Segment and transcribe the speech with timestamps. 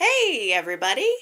[0.00, 1.12] Hey, everybody.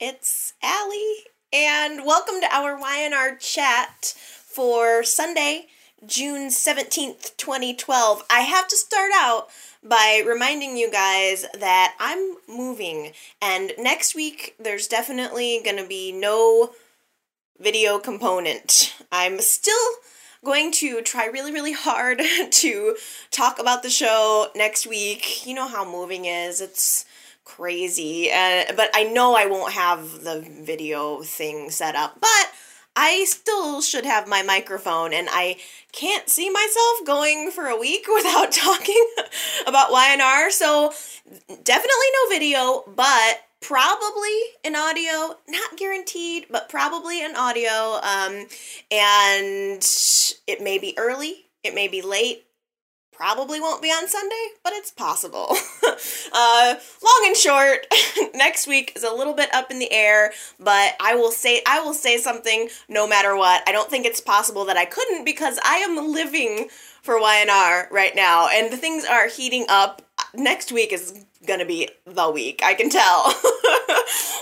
[0.00, 1.18] It's Allie,
[1.52, 5.68] and welcome to our YNR chat for Sunday,
[6.04, 8.24] June 17th, 2012.
[8.28, 9.50] I have to start out
[9.84, 16.10] by reminding you guys that I'm moving, and next week there's definitely going to be
[16.10, 16.72] no
[17.60, 18.96] video component.
[19.12, 19.92] I'm still
[20.44, 22.96] going to try really, really hard to
[23.30, 25.46] talk about the show next week.
[25.46, 26.60] You know how moving is.
[26.60, 27.04] It's
[27.44, 28.30] crazy.
[28.30, 32.20] Uh, but I know I won't have the video thing set up.
[32.20, 32.52] But
[32.96, 35.56] I still should have my microphone, and I
[35.92, 39.06] can't see myself going for a week without talking
[39.66, 40.50] about YNR.
[40.50, 40.92] So
[41.62, 44.30] definitely no video, but probably
[44.62, 48.46] an audio not guaranteed but probably an audio um,
[48.90, 49.82] and
[50.46, 52.44] it may be early it may be late
[53.16, 55.54] probably won't be on sunday but it's possible.
[56.36, 57.86] Uh, long and short
[58.34, 61.80] next week is a little bit up in the air but i will say i
[61.80, 63.62] will say something no matter what.
[63.68, 66.68] I don't think it's possible that i couldn't because i am living
[67.04, 70.02] for ynr right now and the things are heating up.
[70.34, 72.60] Next week is gonna be the week.
[72.64, 73.22] I can tell.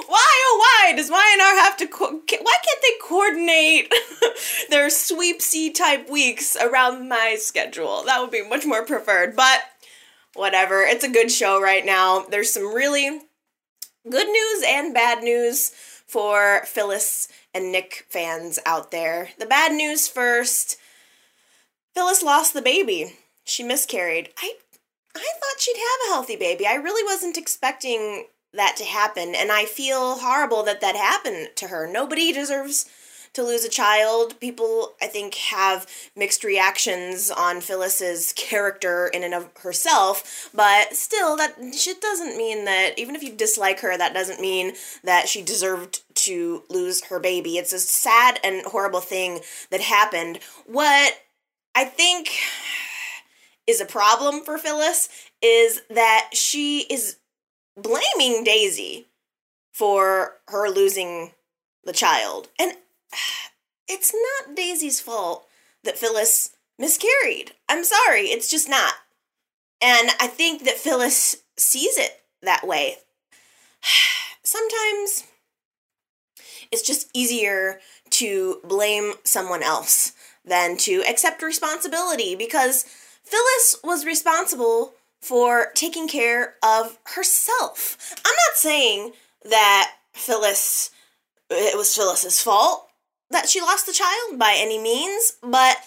[0.07, 1.87] why oh why does YNR have to?
[1.87, 3.93] Co- why can't they coordinate
[4.71, 8.03] their sweepsy type weeks around my schedule?
[8.05, 9.37] That would be much more preferred.
[9.37, 9.63] But
[10.35, 10.83] whatever.
[10.83, 12.25] It's a good show right now.
[12.29, 13.21] There's some really
[14.09, 15.71] good news and bad news
[16.07, 19.31] for Phyllis and Nick fans out there.
[19.39, 20.77] The bad news first.
[21.95, 23.15] Phyllis lost the baby.
[23.45, 24.31] She miscarried.
[24.39, 24.55] I
[25.15, 26.67] I thought she'd have a healthy baby.
[26.67, 31.69] I really wasn't expecting that to happen, and I feel horrible that that happened to
[31.69, 31.87] her.
[31.91, 32.87] Nobody deserves
[33.35, 34.39] to lose a child.
[34.41, 41.37] People, I think, have mixed reactions on Phyllis's character in and of herself, but still,
[41.37, 44.73] that shit doesn't mean that, even if you dislike her, that doesn't mean
[45.05, 47.57] that she deserved to lose her baby.
[47.57, 50.39] It's a sad and horrible thing that happened.
[50.67, 51.15] What
[51.75, 52.29] I think
[53.67, 55.09] is a problem for Phyllis
[55.41, 57.17] is that she is
[57.77, 59.07] blaming Daisy
[59.73, 61.33] for her losing
[61.85, 62.49] the child.
[62.59, 62.73] And
[63.89, 65.47] it's not Daisy's fault
[65.85, 67.53] that Phyllis miscarried.
[67.69, 68.95] I'm sorry, it's just not.
[69.81, 72.97] And I think that Phyllis sees it that way.
[74.43, 75.25] Sometimes
[76.71, 77.81] it's just easier
[78.11, 80.13] to blame someone else
[80.45, 82.85] than to accept responsibility because
[83.33, 87.97] Phyllis was responsible for taking care of herself.
[88.19, 89.13] I'm not saying
[89.49, 90.91] that Phyllis,
[91.49, 92.91] it was Phyllis's fault
[93.31, 95.79] that she lost the child by any means, but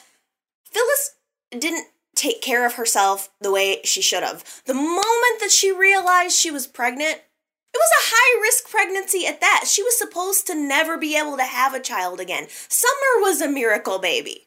[0.72, 1.18] Phyllis
[1.52, 1.86] didn't
[2.16, 4.64] take care of herself the way she should have.
[4.66, 9.42] The moment that she realized she was pregnant, it was a high risk pregnancy at
[9.42, 9.66] that.
[9.68, 12.48] She was supposed to never be able to have a child again.
[12.70, 14.45] Summer was a miracle baby.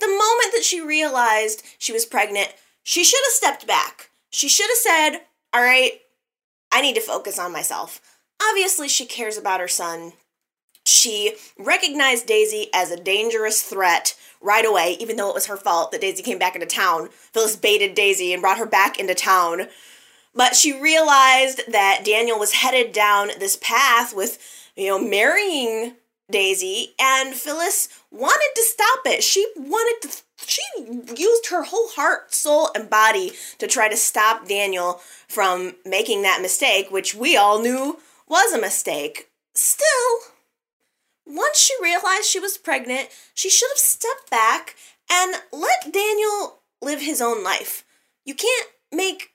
[0.00, 4.10] The moment that she realized she was pregnant, she should have stepped back.
[4.30, 5.20] She should have said,
[5.52, 6.00] All right,
[6.70, 8.00] I need to focus on myself.
[8.42, 10.12] Obviously, she cares about her son.
[10.84, 15.90] She recognized Daisy as a dangerous threat right away, even though it was her fault
[15.92, 17.08] that Daisy came back into town.
[17.10, 19.68] Phyllis baited Daisy and brought her back into town.
[20.34, 24.38] But she realized that Daniel was headed down this path with,
[24.76, 25.94] you know, marrying
[26.30, 29.22] Daisy, and Phyllis wanted to stop it.
[29.22, 30.62] She wanted to, she
[31.16, 36.42] used her whole heart, soul, and body to try to stop Daniel from making that
[36.42, 39.28] mistake, which we all knew was a mistake.
[39.54, 40.18] Still,
[41.26, 44.76] once she realized she was pregnant, she should have stepped back
[45.10, 47.84] and let Daniel live his own life.
[48.24, 49.32] You can't make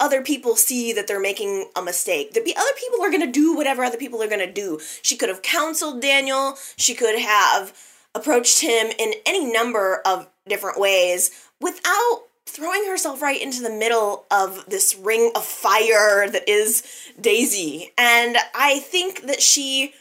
[0.00, 2.32] other people see that they're making a mistake.
[2.32, 4.80] The be other people are going to do whatever other people are going to do.
[5.02, 6.56] She could have counseled Daniel.
[6.76, 7.76] She could have
[8.14, 14.24] approached him in any number of different ways without throwing herself right into the middle
[14.30, 16.82] of this ring of fire that is
[17.20, 17.92] Daisy.
[17.96, 19.94] And I think that she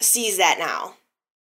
[0.00, 0.94] sees that now.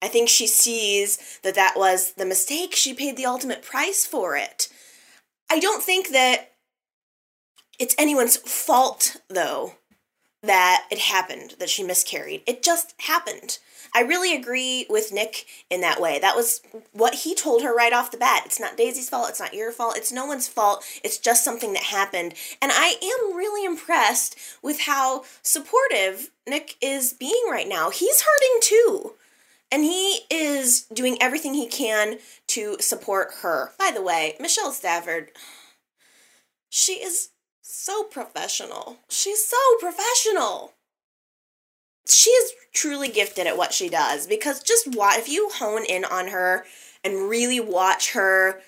[0.02, 2.74] I think she sees that that was the mistake.
[2.74, 4.70] She paid the ultimate price for it.
[5.52, 6.49] I don't think that
[7.80, 9.74] it's anyone's fault, though,
[10.44, 12.44] that it happened, that she miscarried.
[12.46, 13.58] It just happened.
[13.94, 16.20] I really agree with Nick in that way.
[16.20, 16.62] That was
[16.92, 18.44] what he told her right off the bat.
[18.46, 20.84] It's not Daisy's fault, it's not your fault, it's no one's fault.
[21.04, 22.36] It's just something that happened.
[22.62, 27.90] And I am really impressed with how supportive Nick is being right now.
[27.90, 29.14] He's hurting too.
[29.72, 32.18] And he is doing everything he can
[32.48, 33.74] to support her.
[33.78, 35.32] By the way, Michelle Stafford,
[36.70, 37.30] she is
[37.74, 38.98] so professional.
[39.10, 40.74] She's so professional.
[42.08, 46.06] she is truly gifted at what she does because just wa- if you hone in
[46.06, 46.66] on her
[47.04, 48.62] and really watch her,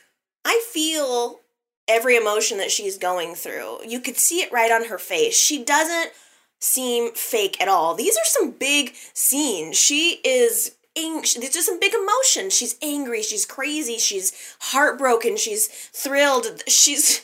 [0.46, 1.40] I feel
[1.88, 3.80] every emotion that she's going through.
[3.86, 5.36] You could see it right on her face.
[5.36, 6.12] She doesn't
[6.60, 7.96] seem fake at all.
[7.96, 9.78] These are some big scenes.
[9.78, 12.54] She is these are some big emotions.
[12.54, 16.64] She's angry, she's crazy, she's heartbroken, she's thrilled.
[16.68, 17.22] She's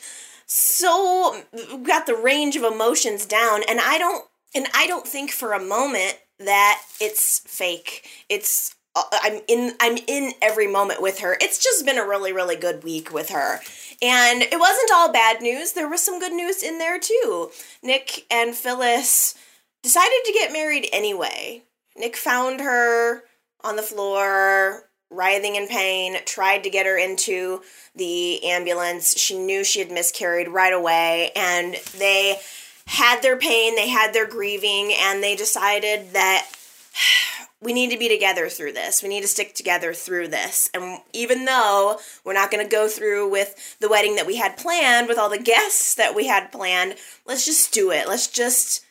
[0.48, 1.42] so
[1.82, 4.24] got the range of emotions down and I don't
[4.54, 8.08] and I don't think for a moment that it's fake.
[8.30, 11.36] It's uh, I'm in I'm in every moment with her.
[11.40, 13.60] It's just been a really really good week with her.
[14.00, 15.72] And it wasn't all bad news.
[15.72, 17.50] There was some good news in there too.
[17.82, 19.34] Nick and Phyllis
[19.82, 21.62] decided to get married anyway.
[21.96, 23.24] Nick found her
[23.62, 27.62] on the floor, writhing in pain, tried to get her into
[27.94, 29.18] the ambulance.
[29.18, 32.38] She knew she had miscarried right away, and they
[32.86, 36.48] had their pain, they had their grieving, and they decided that
[37.60, 39.02] we need to be together through this.
[39.02, 40.70] We need to stick together through this.
[40.72, 44.56] And even though we're not going to go through with the wedding that we had
[44.56, 46.96] planned, with all the guests that we had planned,
[47.26, 48.08] let's just do it.
[48.08, 48.84] Let's just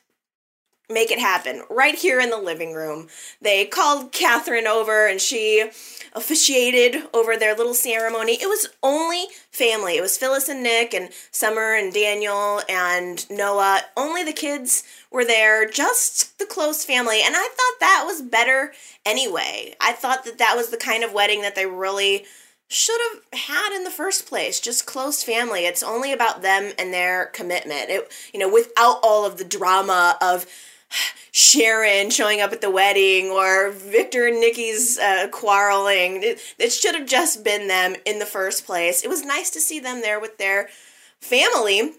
[0.90, 3.08] make it happen right here in the living room.
[3.42, 5.70] They called Catherine over and she
[6.14, 8.34] officiated over their little ceremony.
[8.34, 9.98] It was only family.
[9.98, 13.82] It was Phyllis and Nick and Summer and Daniel and Noah.
[13.96, 17.22] Only the kids were there, just the close family.
[17.24, 18.74] And I thought that was better
[19.06, 19.76] anyway.
[19.80, 22.26] I thought that that was the kind of wedding that they really
[22.70, 26.94] should have had in the first place just close family it's only about them and
[26.94, 30.46] their commitment it you know without all of the drama of
[31.32, 36.24] Sharon showing up at the wedding or Victor and Nikki's uh, quarreling.
[36.24, 39.04] It, it should have just been them in the first place.
[39.04, 40.70] It was nice to see them there with their
[41.22, 41.92] family.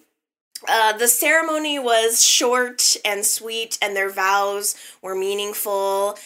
[0.69, 6.19] Uh, the ceremony was short and sweet, and their vows were meaningful.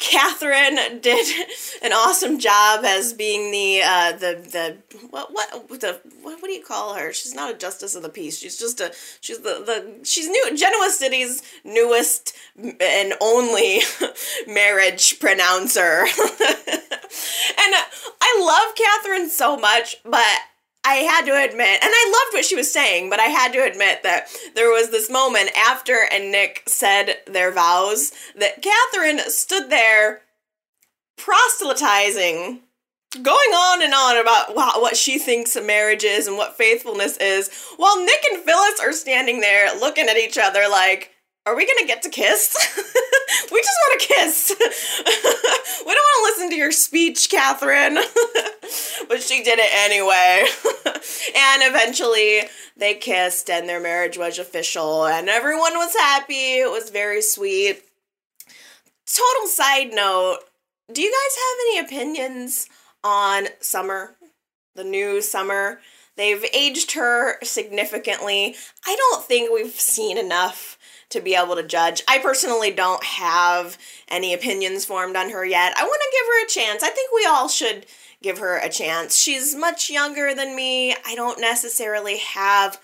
[0.00, 1.26] Catherine did
[1.82, 4.40] an awesome job as being the uh, the
[4.90, 7.12] the what what the what, what do you call her?
[7.12, 8.38] She's not a justice of the peace.
[8.38, 13.80] She's just a she's the the she's new Genoa City's newest and only
[14.48, 16.00] marriage pronouncer.
[16.00, 17.74] and
[18.22, 20.24] I love Catherine so much, but
[20.82, 23.64] I had to admit, and I loved what she was saying, but I had to
[23.64, 29.68] admit that there was this moment after and Nick said their vows that Catherine stood
[29.68, 30.22] there
[31.18, 32.60] proselytizing,
[33.22, 37.50] going on and on about what she thinks a marriage is and what faithfulness is,
[37.76, 41.12] while Nick and Phyllis are standing there looking at each other like,
[41.46, 42.54] are we gonna get to kiss?
[43.52, 44.54] we just want to kiss.
[44.58, 44.64] we
[45.04, 47.94] don't want to listen to your speech, Catherine.
[49.08, 50.46] but she did it anyway.
[50.84, 52.42] and eventually
[52.76, 56.58] they kissed and their marriage was official and everyone was happy.
[56.58, 57.82] It was very sweet.
[59.06, 60.38] Total side note
[60.92, 62.68] do you guys have any opinions
[63.04, 64.16] on Summer?
[64.74, 65.80] The new Summer?
[66.16, 68.56] They've aged her significantly.
[68.86, 70.78] I don't think we've seen enough
[71.10, 72.02] to be able to judge.
[72.08, 73.76] I personally don't have
[74.08, 75.74] any opinions formed on her yet.
[75.76, 76.82] I want to give her a chance.
[76.82, 77.86] I think we all should
[78.22, 79.18] give her a chance.
[79.18, 80.94] She's much younger than me.
[81.06, 82.80] I don't necessarily have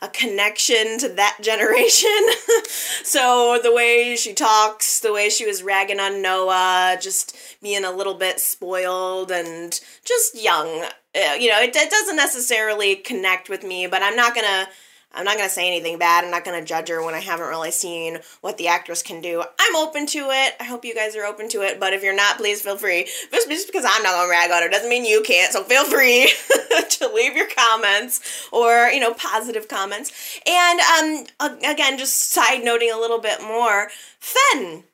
[0.00, 2.10] a connection to that generation.
[3.02, 7.90] so the way she talks, the way she was ragging on Noah, just being a
[7.90, 10.84] little bit spoiled and just young.
[11.14, 14.68] Uh, you know, it, it doesn't necessarily connect with me, but I'm not going to
[15.16, 16.24] I'm not going to say anything bad.
[16.24, 19.20] I'm not going to judge her when I haven't really seen what the actress can
[19.20, 19.42] do.
[19.58, 20.54] I'm open to it.
[20.60, 21.80] I hope you guys are open to it.
[21.80, 23.08] But if you're not, please feel free.
[23.32, 25.52] Just, just because I'm not going to rag on her doesn't mean you can't.
[25.52, 26.30] So feel free
[26.90, 30.40] to leave your comments or, you know, positive comments.
[30.46, 33.88] And um, again, just side noting a little bit more,
[34.20, 34.84] Fen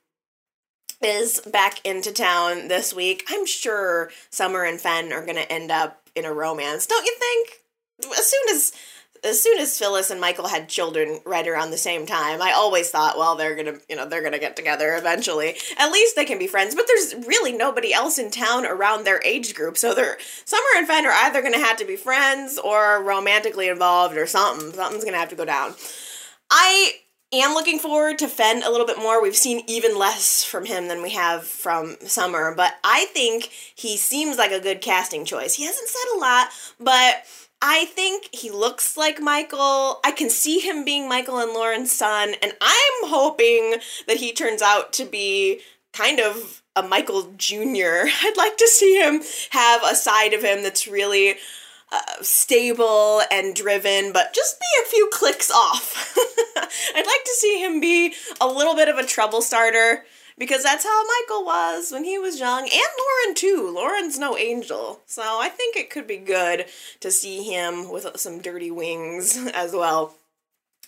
[1.03, 3.25] is back into town this week.
[3.29, 6.87] I'm sure Summer and Fen are going to end up in a romance.
[6.87, 7.61] Don't you think?
[8.17, 8.73] As soon as
[9.25, 12.91] as soon as Phyllis and Michael had children right around the same time, I always
[12.91, 15.57] thought, well, they're gonna, you know, they're gonna get together eventually.
[15.79, 16.75] At least they can be friends.
[16.75, 20.87] But there's really nobody else in town around their age group, so they're Summer and
[20.87, 24.73] Fen are either gonna have to be friends or romantically involved or something.
[24.73, 25.75] Something's gonna have to go down.
[26.51, 26.95] I
[27.33, 29.23] am looking forward to Fen a little bit more.
[29.23, 33.97] We've seen even less from him than we have from Summer, but I think he
[33.97, 35.55] seems like a good casting choice.
[35.55, 36.49] He hasn't said a lot,
[36.79, 37.25] but
[37.65, 40.01] I think he looks like Michael.
[40.05, 43.77] I can see him being Michael and Lauren's son, and I'm hoping
[44.09, 45.61] that he turns out to be
[45.93, 47.53] kind of a Michael Jr.
[48.23, 51.37] I'd like to see him have a side of him that's really
[51.93, 56.17] uh, stable and driven, but just be a few clicks off.
[56.97, 60.05] I'd like to see him be a little bit of a trouble starter
[60.43, 63.73] because that's how Michael was when he was young, and Lauren too.
[63.73, 66.67] Lauren's no angel, so I think it could be good
[66.99, 70.17] to see him with some dirty wings as well.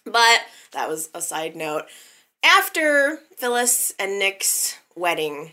[0.04, 0.40] But
[0.72, 1.84] that was a side note.
[2.42, 5.52] After Phyllis and Nick's wedding,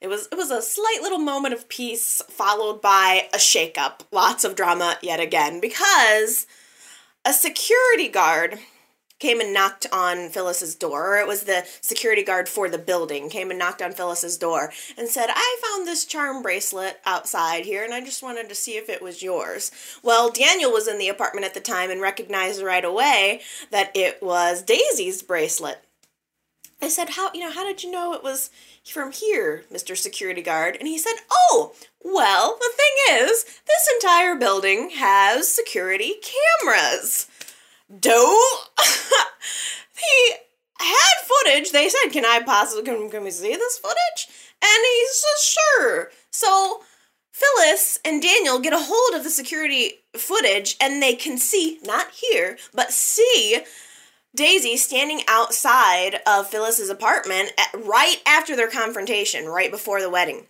[0.00, 4.02] it was it was a slight little moment of peace followed by a shakeup.
[4.12, 6.46] Lots of drama yet again because
[7.24, 8.60] a security guard
[9.18, 13.28] came and knocked on Phyllis's door, or it was the security guard for the building,
[13.30, 17.84] came and knocked on Phyllis's door and said, I found this charm bracelet outside here
[17.84, 19.70] and I just wanted to see if it was yours.
[20.02, 24.22] Well, Daniel was in the apartment at the time and recognized right away that it
[24.22, 25.82] was Daisy's bracelet.
[26.80, 28.50] I said, How you know, how did you know it was
[28.84, 29.96] from here, Mr.
[29.96, 30.76] Security Guard?
[30.78, 31.72] And he said, Oh,
[32.04, 36.16] well, the thing is, this entire building has security
[36.60, 37.28] cameras.
[37.88, 38.38] Doe?
[39.96, 40.34] he
[40.78, 41.72] had footage.
[41.72, 44.28] They said, Can I possibly can, can we see this footage?
[44.62, 46.10] And he says, Sure.
[46.30, 46.80] So
[47.32, 52.10] Phyllis and Daniel get a hold of the security footage and they can see, not
[52.10, 53.58] here, but see
[54.34, 60.46] Daisy standing outside of Phyllis's apartment at, right after their confrontation, right before the wedding.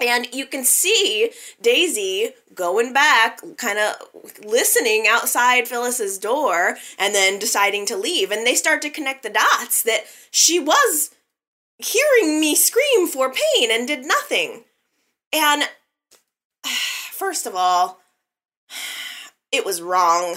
[0.00, 3.96] And you can see Daisy going back, kind of
[4.44, 8.30] listening outside Phyllis's door, and then deciding to leave.
[8.30, 11.10] And they start to connect the dots that she was
[11.78, 14.64] hearing me scream for pain and did nothing.
[15.32, 15.64] And
[17.12, 18.00] first of all,
[19.52, 20.36] it was wrong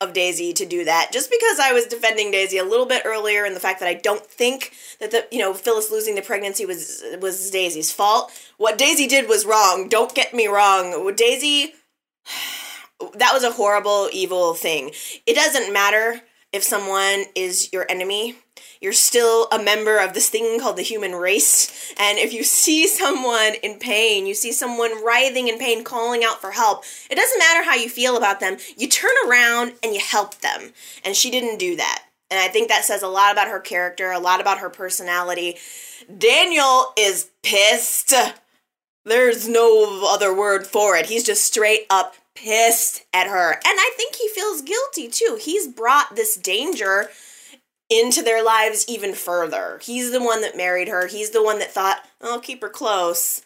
[0.00, 1.10] of Daisy to do that.
[1.12, 3.94] Just because I was defending Daisy a little bit earlier and the fact that I
[3.94, 8.32] don't think that the you know Phyllis losing the pregnancy was was Daisy's fault.
[8.56, 9.88] What Daisy did was wrong.
[9.88, 11.14] Don't get me wrong.
[11.14, 11.74] Daisy
[13.14, 14.92] that was a horrible evil thing.
[15.26, 16.22] It doesn't matter
[16.54, 18.36] if someone is your enemy
[18.84, 21.94] you're still a member of this thing called the human race.
[21.98, 26.42] And if you see someone in pain, you see someone writhing in pain, calling out
[26.42, 30.00] for help, it doesn't matter how you feel about them, you turn around and you
[30.00, 30.72] help them.
[31.02, 32.04] And she didn't do that.
[32.30, 35.56] And I think that says a lot about her character, a lot about her personality.
[36.18, 38.12] Daniel is pissed.
[39.06, 41.06] There's no other word for it.
[41.06, 43.52] He's just straight up pissed at her.
[43.52, 45.38] And I think he feels guilty too.
[45.40, 47.08] He's brought this danger
[47.90, 49.78] into their lives even further.
[49.82, 51.06] He's the one that married her.
[51.06, 53.42] He's the one that thought, I'll keep her close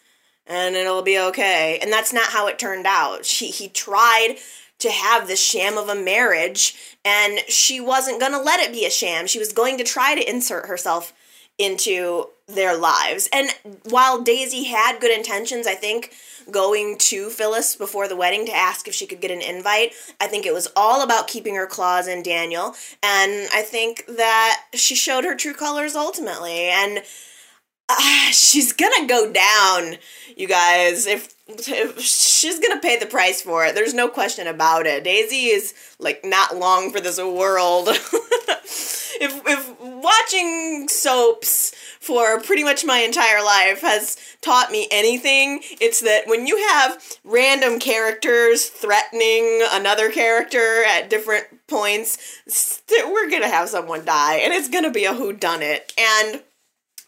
[0.47, 1.77] and it'll be okay.
[1.81, 3.25] And that's not how it turned out.
[3.25, 4.37] She he tried
[4.79, 8.85] to have this sham of a marriage and she wasn't going to let it be
[8.85, 9.27] a sham.
[9.27, 11.13] She was going to try to insert herself
[11.57, 13.29] into their lives.
[13.31, 13.49] And
[13.83, 16.13] while Daisy had good intentions, I think
[16.51, 19.93] going to Phyllis before the wedding to ask if she could get an invite.
[20.19, 24.63] I think it was all about keeping her claws in Daniel, and I think that
[24.73, 26.69] she showed her true colors ultimately.
[26.69, 27.03] And
[27.89, 29.97] uh, she's gonna go down,
[30.37, 31.07] you guys.
[31.07, 35.03] If, if she's gonna pay the price for it, there's no question about it.
[35.03, 37.89] Daisy is like not long for this world.
[39.19, 46.01] if if watching soaps for pretty much my entire life has taught me anything, it's
[46.01, 53.67] that when you have random characters threatening another character at different points, we're gonna have
[53.67, 55.91] someone die, and it's gonna be a whodunit.
[55.97, 56.41] And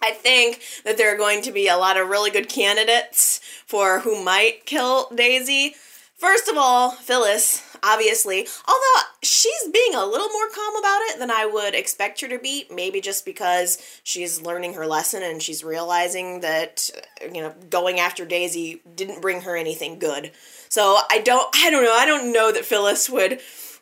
[0.02, 4.00] I think that there are going to be a lot of really good candidates for
[4.00, 5.76] who might kill Daisy.
[6.18, 8.48] First of all, Phyllis obviously.
[8.68, 12.40] Although she's being a little more calm about it than I would expect her to
[12.40, 16.90] be, maybe just because she's learning her lesson and she's realizing that
[17.22, 20.32] you know going after Daisy didn't bring her anything good.
[20.70, 21.96] So I don't I don't know.
[21.96, 23.40] I don't know that Phyllis would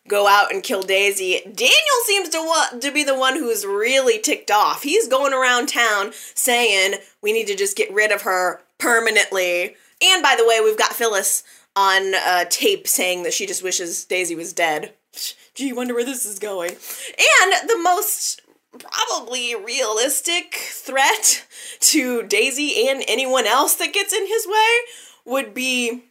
[0.09, 1.39] go out and kill Daisy.
[1.45, 4.83] Daniel seems to want to be the one who's really ticked off.
[4.83, 9.75] He's going around town saying we need to just get rid of her permanently.
[10.01, 11.43] And by the way, we've got Phyllis
[11.75, 14.93] on uh, tape saying that she just wishes Daisy was dead.
[15.55, 16.71] Gee, wonder where this is going.
[16.71, 18.41] And the most
[18.77, 21.45] probably realistic threat
[21.79, 24.77] to Daisy and anyone else that gets in his way
[25.25, 26.03] would be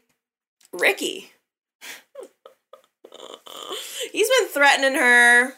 [0.73, 1.33] Ricky.
[4.13, 5.53] he's been threatening her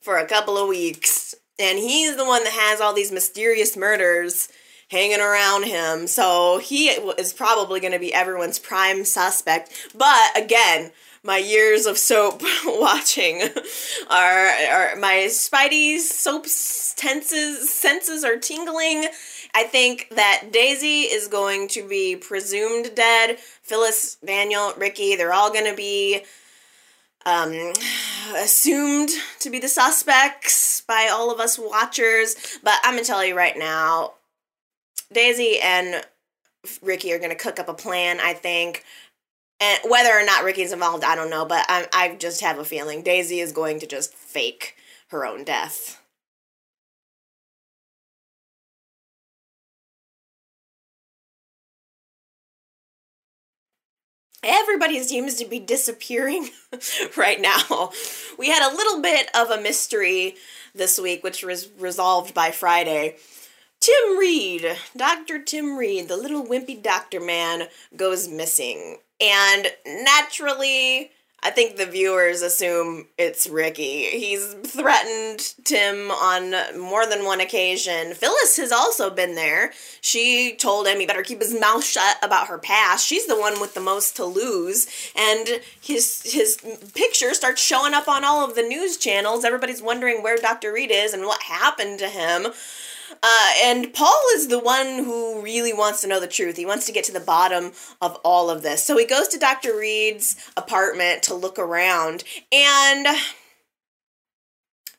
[0.00, 4.48] for a couple of weeks, and he's the one that has all these mysterious murders
[4.90, 6.06] hanging around him.
[6.06, 9.88] So he is probably going to be everyone's prime suspect.
[9.94, 10.90] But again,
[11.22, 13.42] my years of soap watching
[14.10, 19.06] are, are my Spidey's soap senses senses are tingling
[19.54, 23.38] I think that Daisy is going to be presumed dead.
[23.62, 26.22] Phyllis, Daniel, Ricky, they're all going to be
[27.26, 27.72] um,
[28.36, 29.10] assumed
[29.40, 32.58] to be the suspects by all of us watchers.
[32.62, 34.14] But I'm to tell you right now
[35.12, 36.04] Daisy and
[36.82, 38.84] Ricky are to cook up a plan, I think.
[39.60, 42.64] And whether or not Ricky's involved, I don't know, but I, I just have a
[42.64, 44.76] feeling Daisy is going to just fake
[45.08, 45.99] her own death.
[54.42, 56.50] Everybody seems to be disappearing
[57.16, 57.90] right now.
[58.38, 60.36] We had a little bit of a mystery
[60.74, 63.16] this week, which was resolved by Friday.
[63.80, 65.42] Tim Reed, Dr.
[65.42, 68.98] Tim Reed, the little wimpy doctor man, goes missing.
[69.20, 74.04] And naturally, I think the viewers assume it's Ricky.
[74.04, 78.12] He's threatened Tim on more than one occasion.
[78.12, 79.72] Phyllis has also been there.
[80.02, 83.06] She told him he better keep his mouth shut about her past.
[83.06, 84.86] She's the one with the most to lose.
[85.16, 86.58] And his his
[86.94, 89.44] picture starts showing up on all of the news channels.
[89.44, 90.72] Everybody's wondering where Dr.
[90.72, 92.48] Reed is and what happened to him.
[93.22, 96.56] Uh, and Paul is the one who really wants to know the truth.
[96.56, 98.84] He wants to get to the bottom of all of this.
[98.84, 99.76] So he goes to Dr.
[99.76, 103.06] Reed's apartment to look around, and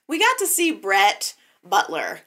[0.08, 2.22] we got to see Brett Butler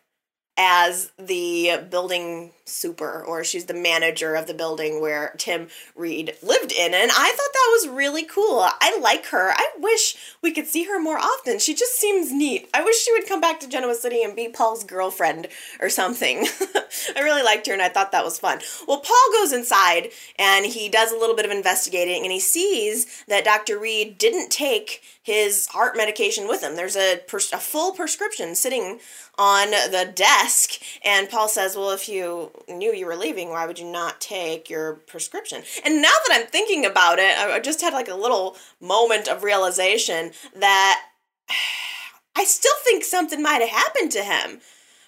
[0.56, 6.72] as the building super or she's the manager of the building where Tim Reed lived
[6.72, 8.66] in and I thought that was really cool.
[8.80, 9.50] I like her.
[9.50, 11.58] I wish we could see her more often.
[11.58, 12.68] She just seems neat.
[12.72, 15.48] I wish she would come back to Genoa City and be Paul's girlfriend
[15.80, 16.46] or something.
[17.16, 18.60] I really liked her and I thought that was fun.
[18.88, 23.24] Well, Paul goes inside and he does a little bit of investigating and he sees
[23.28, 23.78] that Dr.
[23.78, 26.76] Reed didn't take his heart medication with him.
[26.76, 29.00] There's a, pers- a full prescription sitting
[29.38, 30.80] on the desk.
[31.04, 34.70] And Paul says, Well, if you knew you were leaving, why would you not take
[34.70, 35.62] your prescription?
[35.84, 39.42] And now that I'm thinking about it, I just had like a little moment of
[39.42, 41.02] realization that
[42.36, 44.60] I still think something might have happened to him.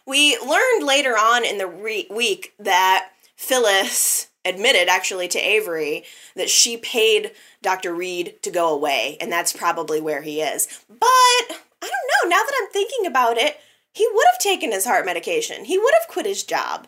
[0.07, 6.05] We learned later on in the re- week that Phyllis admitted actually to Avery
[6.37, 7.33] that she paid
[7.63, 7.93] Dr.
[7.93, 10.85] Reed to go away, and that's probably where he is.
[10.89, 11.49] But I
[11.81, 13.59] don't know, now that I'm thinking about it,
[13.93, 15.65] he would have taken his heart medication.
[15.65, 16.87] He would have quit his job.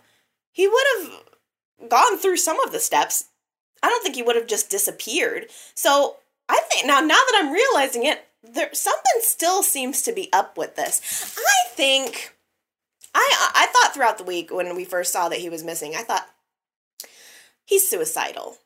[0.59, 3.27] He would have gone through some of the steps.
[3.81, 5.47] I don't think he would have just disappeared.
[5.77, 6.17] So
[6.49, 10.59] I think now, now that I'm realizing it, there something still seems to be up
[10.59, 11.37] with this.
[11.39, 12.35] I think
[13.15, 16.03] I I thought throughout the week when we first saw that he was missing, I
[16.03, 16.29] thought
[17.65, 18.57] he's suicidal.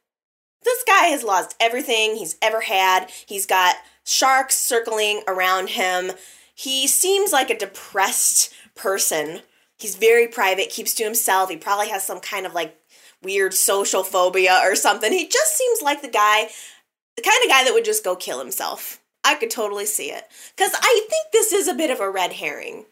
[0.64, 3.10] This guy has lost everything he's ever had.
[3.26, 6.12] He's got sharks circling around him.
[6.54, 9.42] He seems like a depressed person.
[9.82, 11.50] He's very private, keeps to himself.
[11.50, 12.78] He probably has some kind of like
[13.22, 15.12] weird social phobia or something.
[15.12, 16.48] He just seems like the guy,
[17.16, 19.00] the kind of guy that would just go kill himself.
[19.24, 20.24] I could totally see it.
[20.56, 22.86] Because I think this is a bit of a red herring.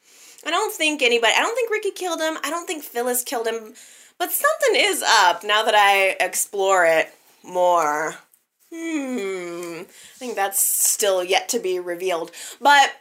[0.45, 2.39] I don't think anybody, I don't think Ricky killed him.
[2.43, 3.75] I don't think Phyllis killed him.
[4.19, 8.17] But something is up now that I explore it more.
[8.73, 9.81] Hmm.
[9.81, 12.31] I think that's still yet to be revealed.
[12.61, 12.93] But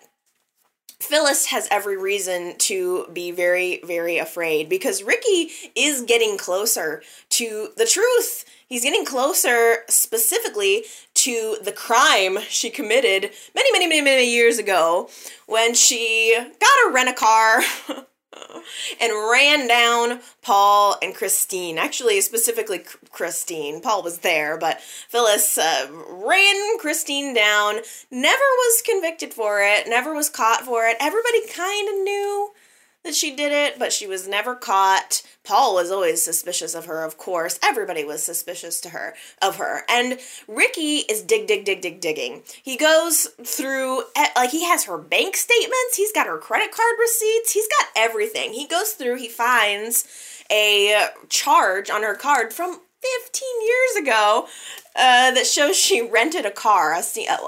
[1.01, 7.69] Phyllis has every reason to be very, very afraid because Ricky is getting closer to
[7.77, 8.45] the truth.
[8.67, 10.83] He's getting closer specifically
[11.15, 15.09] to the crime she committed many, many, many, many years ago
[15.47, 17.62] when she got a rent a car
[19.01, 21.77] and ran down Paul and Christine.
[21.77, 23.81] Actually, specifically Christine.
[23.81, 27.77] Paul was there, but Phyllis uh, ran Christine down.
[28.11, 30.97] Never was convicted for it, never was caught for it.
[30.99, 32.51] Everybody kind of knew
[33.03, 35.21] that she did it, but she was never caught.
[35.43, 37.57] Paul was always suspicious of her, of course.
[37.63, 39.83] Everybody was suspicious to her of her.
[39.89, 42.43] And Ricky is dig dig dig dig digging.
[42.62, 46.95] He goes through eh, like he has her bank statements, he's got her credit card
[46.99, 48.53] receipts, he's got everything.
[48.53, 50.05] He goes through, he finds
[50.51, 54.47] a charge on her card from 15 years ago
[54.95, 57.01] uh, that shows she rented a car, a,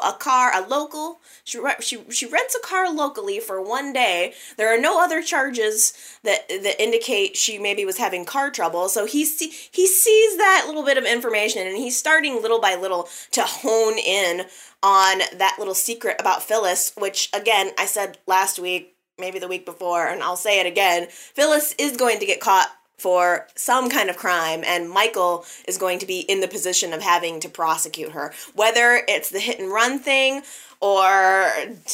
[0.04, 4.34] a car, a local she, she, she rents a car locally for one day.
[4.58, 8.90] There are no other charges that that indicate she maybe was having car trouble.
[8.90, 12.76] So he see, he sees that little bit of information and he's starting little by
[12.76, 14.46] little to hone in
[14.84, 19.66] on that little secret about Phyllis, which again I said last week, maybe the week
[19.66, 21.08] before, and I'll say it again.
[21.10, 22.70] Phyllis is going to get caught
[23.02, 27.02] for some kind of crime, and Michael is going to be in the position of
[27.02, 28.32] having to prosecute her.
[28.54, 30.44] Whether it's the hit and run thing
[30.80, 31.52] or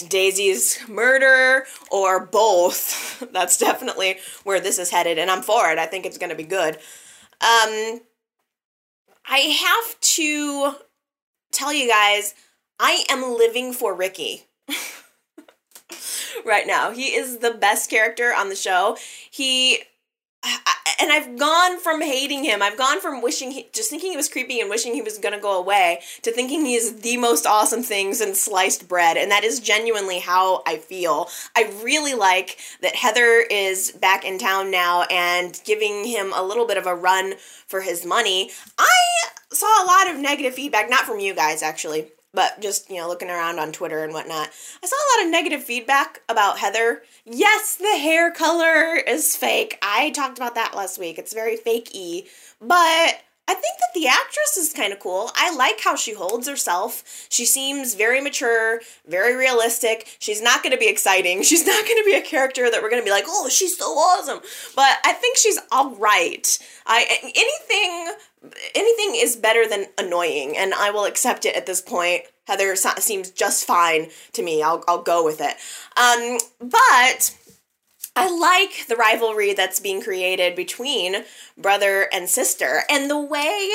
[0.10, 3.24] Daisy's murder or both.
[3.32, 5.78] That's definitely where this is headed, and I'm for it.
[5.78, 6.76] I think it's going to be good.
[7.40, 8.02] Um,
[9.30, 10.76] I have to
[11.52, 12.34] tell you guys,
[12.80, 14.44] I am living for Ricky.
[16.46, 16.92] right now.
[16.92, 18.98] He is the best character on the show.
[19.30, 19.80] He
[21.00, 24.30] and I've gone from hating him, I've gone from wishing he, just thinking he was
[24.30, 27.84] creepy and wishing he was gonna go away, to thinking he is the most awesome
[27.84, 31.30] thing since sliced bread, and that is genuinely how I feel.
[31.56, 36.66] I really like that Heather is back in town now and giving him a little
[36.66, 37.34] bit of a run
[37.68, 38.52] for his money.
[38.78, 38.90] I
[39.52, 43.08] saw a lot of negative feedback, not from you guys actually, but just you know
[43.08, 44.48] looking around on twitter and whatnot
[44.84, 47.02] i saw a lot of negative feedback about heather.
[47.26, 49.80] Yes the hair color is fake.
[49.82, 51.18] I talked about that last week.
[51.18, 52.28] It's very fakey
[52.62, 55.32] but I think that the actress is kind of cool.
[55.36, 57.28] I like how she holds herself.
[57.30, 60.18] She seems very mature, very realistic.
[60.20, 61.44] She's not going to be exciting.
[61.48, 63.78] She's not going to be a character that we're going to be like, "Oh, she's
[63.78, 64.40] so awesome."
[64.76, 66.60] But I think she's all right.
[66.86, 68.14] I anything
[68.76, 72.24] anything is better than annoying, and I will accept it at this point.
[72.46, 74.62] Heather seems just fine to me.
[74.62, 75.56] I'll I'll go with it.
[75.98, 77.36] Um, but
[78.18, 81.24] I like the rivalry that's being created between
[81.56, 83.70] brother and sister, and the way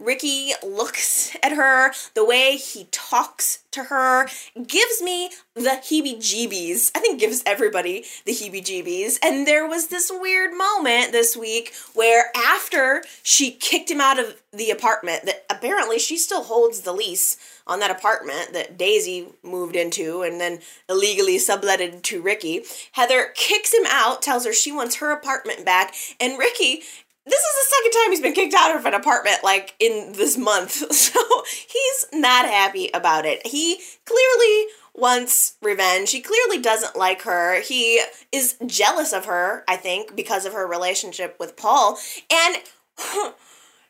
[0.00, 4.26] Ricky looks at her, the way he talks to her,
[4.66, 6.90] gives me the heebie jeebies.
[6.94, 9.18] I think gives everybody the heebie jeebies.
[9.22, 14.40] And there was this weird moment this week where after she kicked him out of
[14.52, 17.36] the apartment, that apparently she still holds the lease
[17.66, 20.58] on that apartment that Daisy moved into and then
[20.88, 22.64] illegally subletted to Ricky.
[22.92, 26.82] Heather kicks him out, tells her she wants her apartment back, and Ricky
[27.26, 30.36] this is the second time he's been kicked out of an apartment like in this
[30.36, 30.82] month.
[31.10, 31.20] So
[31.66, 33.46] he's not happy about it.
[33.46, 36.12] He clearly wants revenge.
[36.12, 37.60] He clearly doesn't like her.
[37.62, 38.00] He
[38.32, 41.98] is jealous of her, I think, because of her relationship with Paul.
[42.30, 42.56] And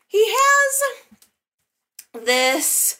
[0.07, 0.81] he has
[2.13, 2.99] this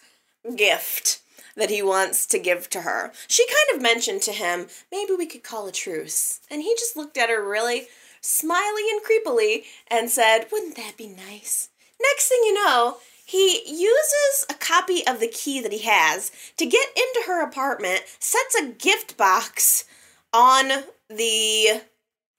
[0.56, 1.22] gift
[1.56, 3.12] that he wants to give to her.
[3.28, 6.40] She kind of mentioned to him, maybe we could call a truce.
[6.50, 7.88] And he just looked at her really
[8.22, 11.70] smiley and creepily, and said, Wouldn't that be nice?
[12.02, 16.66] Next thing you know, he uses a copy of the key that he has to
[16.66, 19.86] get into her apartment, sets a gift box
[20.34, 21.82] on the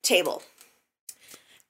[0.02, 0.42] table.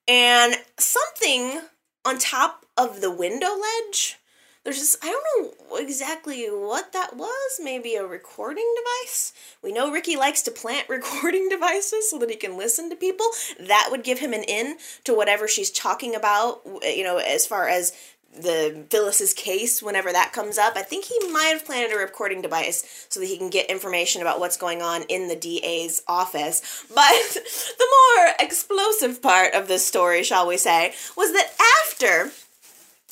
[0.08, 1.60] And something
[2.04, 4.18] on top of the window ledge
[4.64, 5.24] there's just I don't
[5.70, 7.60] know exactly what that was.
[7.62, 9.32] Maybe a recording device.
[9.62, 13.26] We know Ricky likes to plant recording devices so that he can listen to people.
[13.58, 16.60] That would give him an in to whatever she's talking about.
[16.82, 17.92] Eh, you know, as far as
[18.34, 20.74] the Phyllis's case whenever that comes up.
[20.74, 24.22] I think he might have planted a recording device so that he can get information
[24.22, 26.86] about what's going on in the DA's office.
[26.94, 31.50] But the more explosive part of this story, shall we say, was that
[31.86, 32.30] after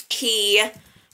[0.08, 0.62] he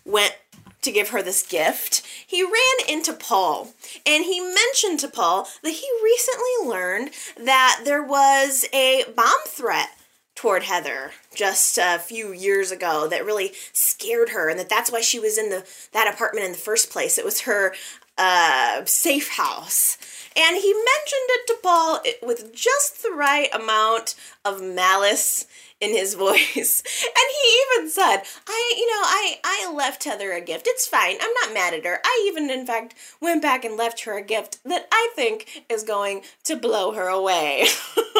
[0.06, 0.36] went
[0.82, 3.74] to give her this gift, he ran into Paul
[4.06, 9.88] and he mentioned to Paul that he recently learned that there was a bomb threat
[10.36, 15.00] toward Heather just a few years ago that really scared her and that that's why
[15.00, 17.18] she was in the that apartment in the first place.
[17.18, 17.74] It was her
[18.16, 19.98] uh, safe house.
[20.36, 24.14] And he mentioned it to Paul with just the right amount
[24.44, 25.46] of malice
[25.80, 26.82] in his voice.
[27.04, 30.66] And he even said, I, you know, I, I left Heather a gift.
[30.68, 31.16] It's fine.
[31.20, 32.00] I'm not mad at her.
[32.04, 35.82] I even, in fact, went back and left her a gift that I think is
[35.82, 37.66] going to blow her away.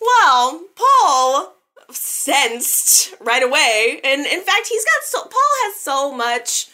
[0.00, 1.54] well, Paul
[1.90, 4.00] sensed right away.
[4.04, 6.68] And in fact, he's got so, Paul has so much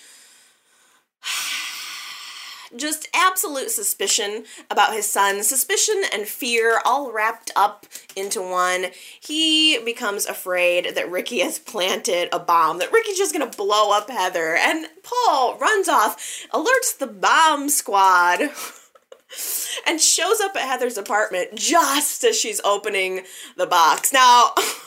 [2.76, 8.86] just absolute suspicion about his son, suspicion and fear all wrapped up into one.
[9.20, 14.10] He becomes afraid that Ricky has planted a bomb, that Ricky's just gonna blow up
[14.10, 16.16] Heather, and Paul runs off,
[16.52, 18.40] alerts the bomb squad.
[19.86, 23.22] and shows up at Heather's apartment just as she's opening
[23.56, 24.12] the box.
[24.12, 24.52] Now,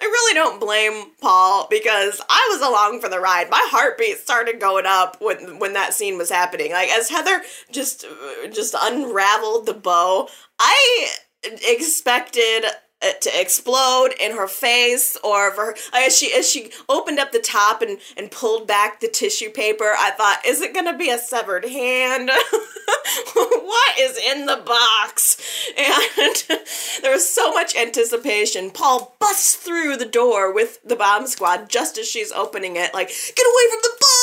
[0.00, 3.50] I really don't blame Paul because I was along for the ride.
[3.50, 6.72] My heartbeat started going up when when that scene was happening.
[6.72, 8.06] Like as Heather just
[8.52, 11.10] just unraveled the bow, I
[11.42, 12.64] expected
[13.02, 17.32] Uh, to explode in her face or for her, as she as she opened up
[17.32, 21.08] the top and and pulled back the tissue paper i thought is it to be
[21.08, 22.30] a severed hand
[23.34, 25.40] what is in the box
[25.78, 26.44] and
[27.02, 31.96] there was so much anticipation paul busts through the door with the bomb squad just
[31.96, 34.20] as she's opening it like get away from the bomb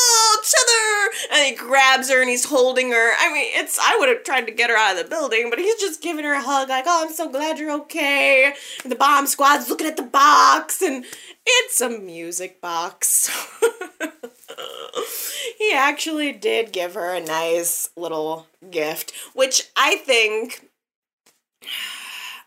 [0.58, 1.12] Heather!
[1.32, 3.12] And he grabs her and he's holding her.
[3.20, 5.60] I mean, it's, I would have tried to get her out of the building, but
[5.60, 8.54] he's just giving her a hug, like, oh, I'm so glad you're okay.
[8.84, 11.06] And the bomb squad's looking at the box, and
[11.46, 13.30] it's a music box.
[15.58, 20.70] he actually did give her a nice little gift, which I think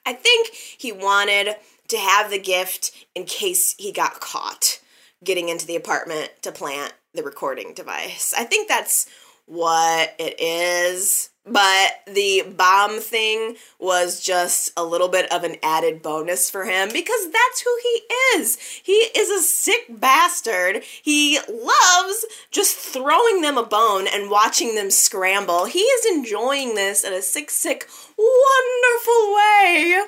[0.06, 1.56] I think he wanted
[1.88, 4.80] to have the gift in case he got caught
[5.22, 8.32] getting into the apartment to plant the recording device.
[8.36, 9.08] I think that's
[9.46, 11.29] what it is.
[11.46, 16.90] But the bomb thing was just a little bit of an added bonus for him
[16.92, 18.02] because that's who he
[18.38, 18.58] is.
[18.82, 20.82] He is a sick bastard.
[21.02, 25.64] He loves just throwing them a bone and watching them scramble.
[25.64, 30.04] He is enjoying this in a sick, sick, wonderful way.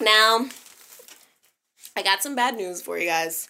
[0.00, 0.46] now,
[1.96, 3.48] I got some bad news for you guys.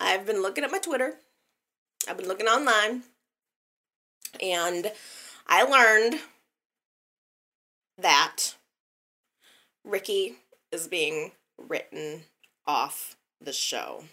[0.00, 1.14] I've been looking at my Twitter.
[2.08, 3.02] I've been looking online.
[4.40, 4.90] And
[5.46, 6.20] I learned
[7.98, 8.54] that
[9.84, 10.36] Ricky
[10.72, 12.22] is being written
[12.66, 14.04] off the show.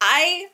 [0.00, 0.48] I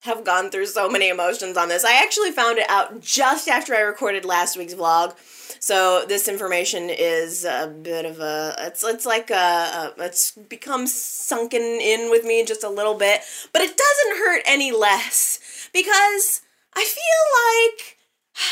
[0.00, 1.84] have gone through so many emotions on this.
[1.84, 5.14] I actually found it out just after I recorded last week's vlog.
[5.60, 10.86] So this information is a bit of a it's it's like a, a it's become
[10.86, 16.42] sunken in with me just a little bit, but it doesn't hurt any less because
[16.74, 17.96] I feel like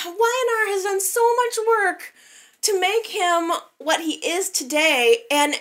[0.05, 2.13] YNR has done so much work
[2.63, 5.55] to make him what he is today and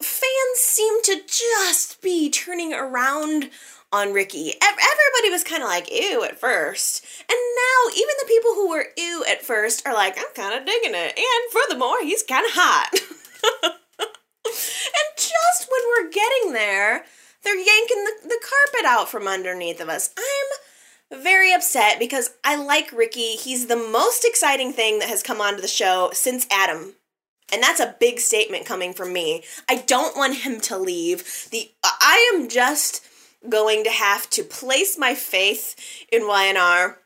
[0.00, 3.50] fans seem to just be turning around
[3.94, 4.52] on Ricky.
[4.60, 7.04] Everybody was kind of like ew at first.
[7.20, 10.66] And now even the people who were ew at first are like, I'm kind of
[10.66, 11.16] digging it.
[11.16, 12.90] And furthermore, he's kind of hot.
[13.64, 17.04] and just when we're getting there,
[17.44, 20.12] they're yanking the, the carpet out from underneath of us.
[20.18, 23.36] I'm very upset because I like Ricky.
[23.36, 26.94] He's the most exciting thing that has come onto the show since Adam.
[27.52, 29.44] And that's a big statement coming from me.
[29.68, 31.48] I don't want him to leave.
[31.52, 33.06] The I am just
[33.48, 35.76] going to have to place my faith
[36.10, 36.96] in YNR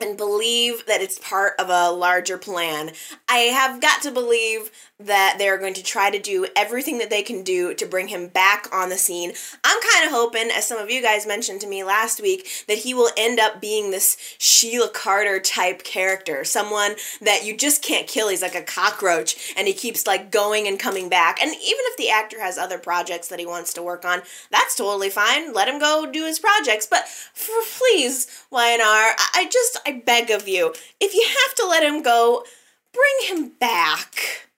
[0.00, 2.92] and believe that it's part of a larger plan.
[3.28, 7.22] I have got to believe that they're going to try to do everything that they
[7.22, 9.32] can do to bring him back on the scene.
[9.62, 12.78] I'm kind of hoping, as some of you guys mentioned to me last week, that
[12.78, 16.44] he will end up being this Sheila Carter type character.
[16.44, 18.28] Someone that you just can't kill.
[18.28, 21.40] He's like a cockroach and he keeps like going and coming back.
[21.40, 24.74] And even if the actor has other projects that he wants to work on, that's
[24.74, 25.52] totally fine.
[25.52, 26.86] Let him go do his projects.
[26.86, 31.82] But for, please, YNR, I just, I beg of you, if you have to let
[31.82, 32.44] him go,
[32.92, 34.50] bring him back.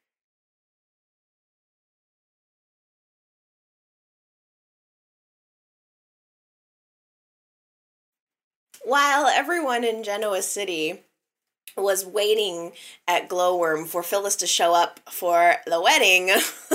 [8.83, 11.05] While everyone in Genoa City
[11.77, 12.73] was waiting
[13.07, 16.27] at Gloworm for Phyllis to show up for the wedding.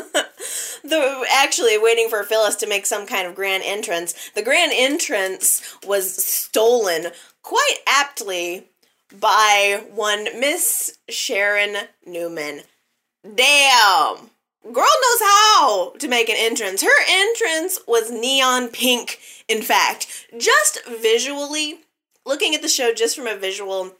[0.83, 4.31] the actually waiting for Phyllis to make some kind of grand entrance.
[4.33, 7.07] The grand entrance was stolen
[7.45, 8.63] quite aptly
[9.19, 12.61] by one Miss Sharon Newman.
[13.23, 14.31] Damn.
[14.63, 16.81] Girl knows how to make an entrance.
[16.81, 20.25] Her entrance was neon pink, in fact.
[20.35, 21.81] Just visually,
[22.25, 23.91] looking at the show just from a visual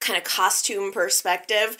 [0.00, 1.78] kind of costume perspective,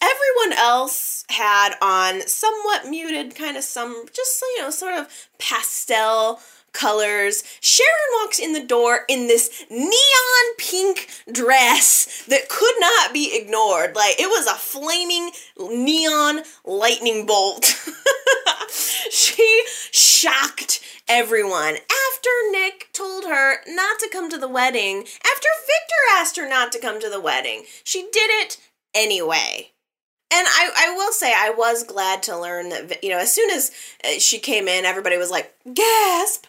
[0.00, 6.40] everyone else had on somewhat muted, kind of some, just, you know, sort of pastel
[6.74, 7.42] colors.
[7.60, 13.96] Sharon walks in the door in this neon pink dress that could not be ignored.
[13.96, 17.64] Like it was a flaming neon lightning bolt.
[19.10, 21.76] she shocked everyone.
[21.76, 26.72] After Nick told her not to come to the wedding, after Victor asked her not
[26.72, 28.58] to come to the wedding, she did it
[28.94, 29.73] anyway.
[30.36, 33.50] And I, I will say, I was glad to learn that, you know, as soon
[33.50, 33.70] as
[34.04, 36.46] uh, she came in, everybody was like, gasp!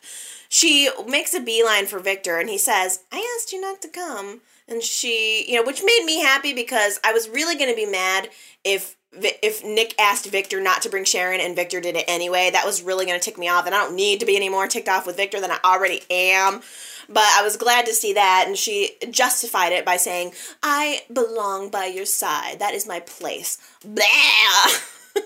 [0.49, 4.41] She makes a beeline for Victor and he says, I asked you not to come.
[4.67, 7.85] And she, you know, which made me happy because I was really going to be
[7.85, 8.29] mad
[8.63, 12.65] if if Nick asked Victor not to bring Sharon and Victor did it anyway, that
[12.65, 13.65] was really going to tick me off.
[13.65, 16.01] And I don't need to be any more ticked off with Victor than I already
[16.09, 16.61] am.
[17.07, 18.45] But I was glad to see that.
[18.47, 22.59] And she justified it by saying, I belong by your side.
[22.59, 23.57] That is my place.
[23.83, 24.05] Blah!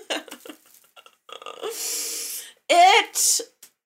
[2.68, 3.40] it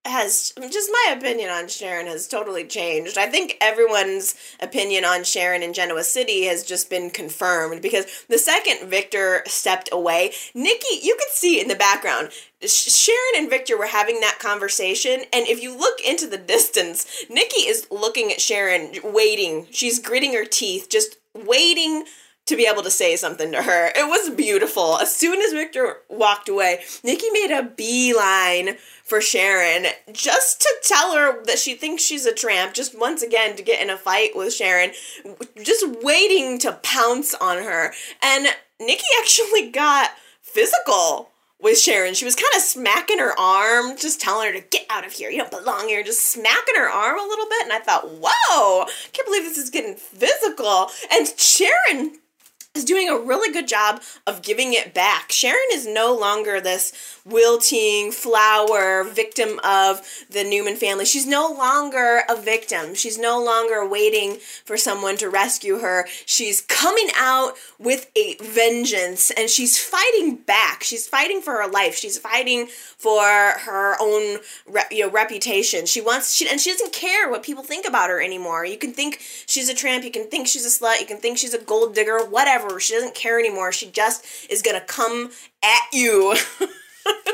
[0.05, 3.17] has just my opinion on Sharon has totally changed.
[3.17, 8.39] I think everyone's opinion on Sharon in Genoa City has just been confirmed because the
[8.39, 12.31] second Victor stepped away, Nikki, you could see in the background,
[12.63, 17.69] Sharon and Victor were having that conversation, and if you look into the distance, Nikki
[17.69, 19.67] is looking at Sharon, waiting.
[19.71, 22.05] She's gritting her teeth, just waiting
[22.47, 23.87] to be able to say something to her.
[23.97, 24.99] It was beautiful.
[24.99, 31.15] As soon as Victor walked away, Nikki made a beeline for Sharon just to tell
[31.15, 34.31] her that she thinks she's a tramp, just once again to get in a fight
[34.35, 34.93] with Sharon,
[35.63, 37.93] just waiting to pounce on her.
[38.23, 38.49] And
[38.81, 40.11] Nikki actually got
[40.43, 41.31] physical
[41.61, 42.13] with Sharon.
[42.13, 45.31] She was kind of smacking her arm, just telling her to get out of here.
[45.31, 46.03] You don't belong here.
[46.03, 47.63] Just smacking her arm a little bit.
[47.63, 50.91] And I thought, whoa, can't believe this is getting physical.
[51.11, 52.19] And Sharon
[52.75, 55.31] is doing a really good job of giving it back.
[55.31, 61.05] Sharon is no longer this wilting flower victim of the Newman family.
[61.05, 62.97] She's no longer a victim.
[62.97, 66.09] She's no longer waiting for someone to rescue her.
[66.27, 70.83] She's coming out with a vengeance and she's fighting back.
[70.83, 71.95] She's fighting for her life.
[71.95, 74.41] She's fighting for her own
[74.91, 75.87] you know reputation.
[75.87, 78.65] She wants she and she doesn't care what people think about her anymore.
[78.65, 81.39] You can think she's a tramp, you can think she's a slut, you can think
[81.39, 82.81] she's a gold digger, whatever whatever.
[82.81, 83.73] She doesn't care anymore.
[83.73, 85.31] She just is gonna come
[85.63, 86.37] at you.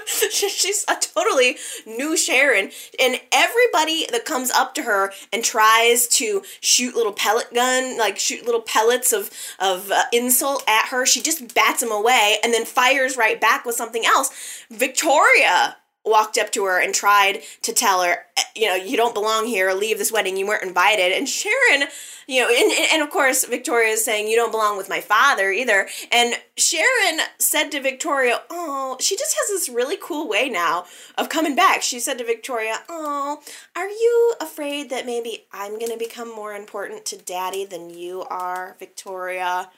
[0.06, 6.42] She's a totally new Sharon, and everybody that comes up to her and tries to
[6.60, 11.22] shoot little pellet gun, like shoot little pellets of of uh, insult at her, she
[11.22, 14.30] just bats them away and then fires right back with something else.
[14.70, 19.14] Victoria walked up to her and tried to tell her, eh, you know, you don't
[19.14, 21.12] belong here, leave this wedding, you weren't invited.
[21.12, 21.88] And Sharon,
[22.26, 25.50] you know, and, and of course, Victoria is saying, you don't belong with my father
[25.50, 25.88] either.
[26.10, 30.86] And Sharon said to Victoria, oh, she just has this really cool way now
[31.18, 31.82] of coming back.
[31.82, 33.40] She said to Victoria, oh,
[33.76, 38.22] are you afraid that maybe I'm going to become more important to daddy than you
[38.22, 39.70] are, Victoria?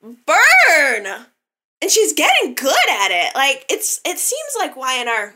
[0.00, 1.26] Burn!
[1.82, 3.34] And she's getting good at it.
[3.34, 5.34] Like, it's, it seems like Y&R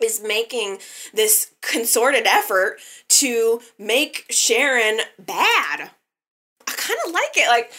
[0.00, 0.78] is making
[1.14, 2.78] this concerted effort
[3.08, 5.90] to make Sharon bad.
[6.68, 7.48] I kind of like it.
[7.48, 7.72] Like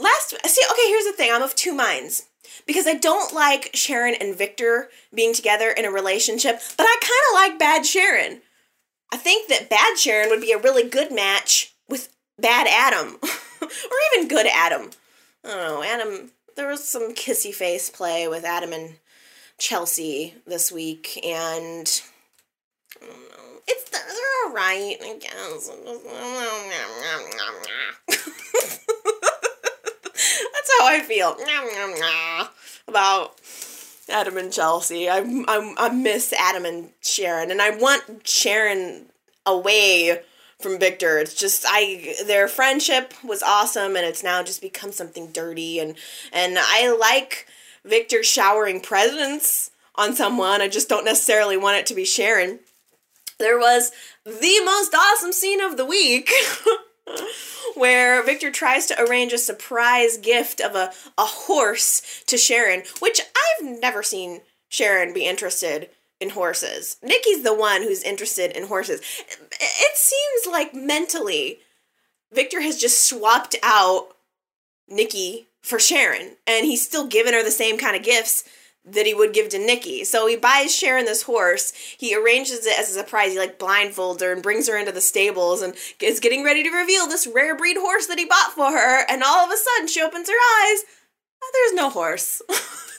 [0.00, 1.30] last see okay, here's the thing.
[1.32, 2.24] I'm of two minds.
[2.66, 7.48] Because I don't like Sharon and Victor being together in a relationship, but I kind
[7.48, 8.42] of like bad Sharon.
[9.12, 13.18] I think that bad Sharon would be a really good match with bad Adam
[13.62, 13.68] or
[14.12, 14.90] even good Adam.
[15.44, 18.96] I don't know, Adam there was some kissy face play with Adam and
[19.58, 22.00] Chelsea this week, and
[23.02, 23.60] I don't know.
[23.66, 25.68] It's they're all right, I guess.
[30.52, 31.36] That's how I feel
[32.86, 33.34] about
[34.08, 35.08] Adam and Chelsea.
[35.08, 39.06] I I I miss Adam and Sharon, and I want Sharon
[39.44, 40.22] away
[40.60, 41.18] from Victor.
[41.18, 45.96] It's just I their friendship was awesome, and it's now just become something dirty, and
[46.32, 47.46] and I like
[47.84, 50.60] Victor showering presents on someone.
[50.60, 52.60] I just don't necessarily want it to be Sharon.
[53.38, 53.92] There was
[54.24, 56.30] the most awesome scene of the week
[57.74, 63.20] where Victor tries to arrange a surprise gift of a, a horse to Sharon, which
[63.20, 66.96] I've never seen Sharon be interested in horses.
[67.02, 69.00] Nikki's the one who's interested in horses.
[69.30, 71.60] It seems like mentally,
[72.32, 74.08] Victor has just swapped out
[74.88, 78.44] Nikki for Sharon, and he's still giving her the same kind of gifts
[78.84, 80.04] that he would give to Nikki.
[80.04, 81.72] So he buys Sharon this horse.
[81.98, 83.32] He arranges it as a surprise.
[83.32, 86.70] He like blindfolds her and brings her into the stables and is getting ready to
[86.70, 89.04] reveal this rare breed horse that he bought for her.
[89.08, 90.84] And all of a sudden, she opens her eyes.
[91.42, 92.40] Oh, there's no horse.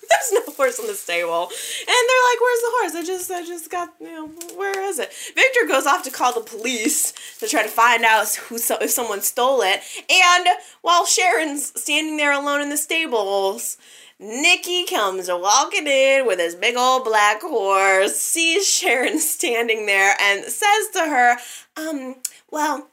[0.31, 1.43] there's no horse in the stable.
[1.43, 2.95] And they're like, "Where's the horse?
[2.95, 6.33] I just, I just got, you know, where is it?" Victor goes off to call
[6.33, 9.81] the police to try to find out who, so, if someone stole it.
[10.09, 10.47] And
[10.81, 13.77] while Sharon's standing there alone in the stables,
[14.19, 20.43] Nikki comes walking in with his big old black horse, sees Sharon standing there, and
[20.45, 21.37] says to her,
[21.77, 22.15] "Um,
[22.49, 22.87] well."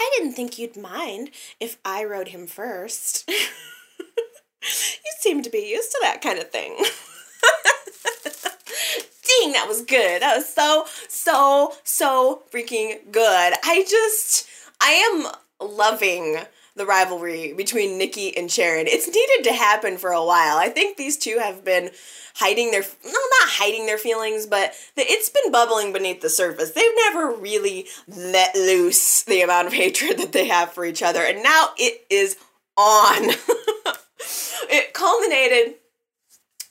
[0.00, 1.30] I didn't think you'd mind
[1.60, 3.30] if I rode him first.
[5.04, 6.76] You seem to be used to that kind of thing.
[9.40, 10.22] Dang, that was good.
[10.22, 13.54] That was so, so, so freaking good.
[13.64, 14.48] I just,
[14.80, 16.38] I am loving
[16.76, 18.86] the rivalry between Nikki and Sharon.
[18.86, 20.56] It's needed to happen for a while.
[20.56, 21.90] I think these two have been
[22.36, 26.84] hiding their no not hiding their feelings but it's been bubbling beneath the surface they've
[27.06, 31.42] never really let loose the amount of hatred that they have for each other and
[31.42, 32.36] now it is
[32.76, 33.30] on
[34.70, 35.74] it culminated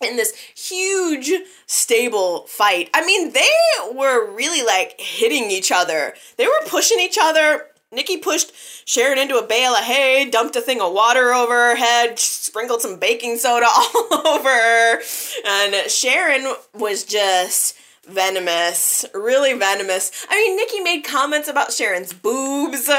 [0.01, 1.31] in this huge
[1.65, 2.89] stable fight.
[2.93, 6.13] I mean, they were really like hitting each other.
[6.37, 7.67] They were pushing each other.
[7.91, 8.51] Nikki pushed
[8.87, 12.81] Sharon into a bale of hay, dumped a thing of water over her head, sprinkled
[12.81, 15.01] some baking soda all over her,
[15.45, 17.77] and Sharon was just
[18.07, 20.25] venomous, really venomous.
[20.29, 22.89] I mean, Nikki made comments about Sharon's boobs.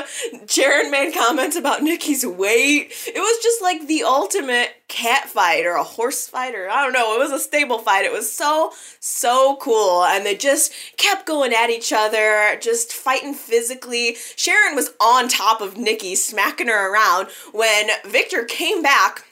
[0.48, 2.92] Sharon made comments about Nikki's weight.
[3.06, 6.92] It was just like the ultimate cat fight or a horse fight or I don't
[6.92, 7.14] know.
[7.14, 8.04] It was a stable fight.
[8.04, 10.04] It was so, so cool.
[10.04, 14.16] And they just kept going at each other, just fighting physically.
[14.36, 19.24] Sharon was on top of Nikki, smacking her around when Victor came back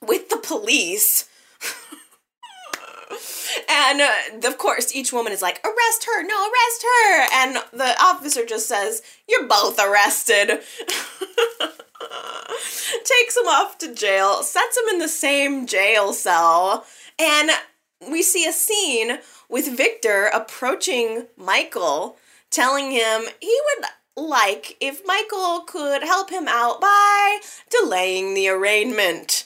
[0.00, 1.28] with the police
[3.68, 7.26] and uh, of course, each woman is like, arrest her, no, arrest her.
[7.32, 10.48] And the officer just says, you're both arrested.
[13.04, 16.84] Takes them off to jail, sets them in the same jail cell.
[17.18, 17.50] And
[18.10, 22.16] we see a scene with Victor approaching Michael,
[22.50, 23.86] telling him he would
[24.16, 27.38] like if Michael could help him out by
[27.70, 29.45] delaying the arraignment.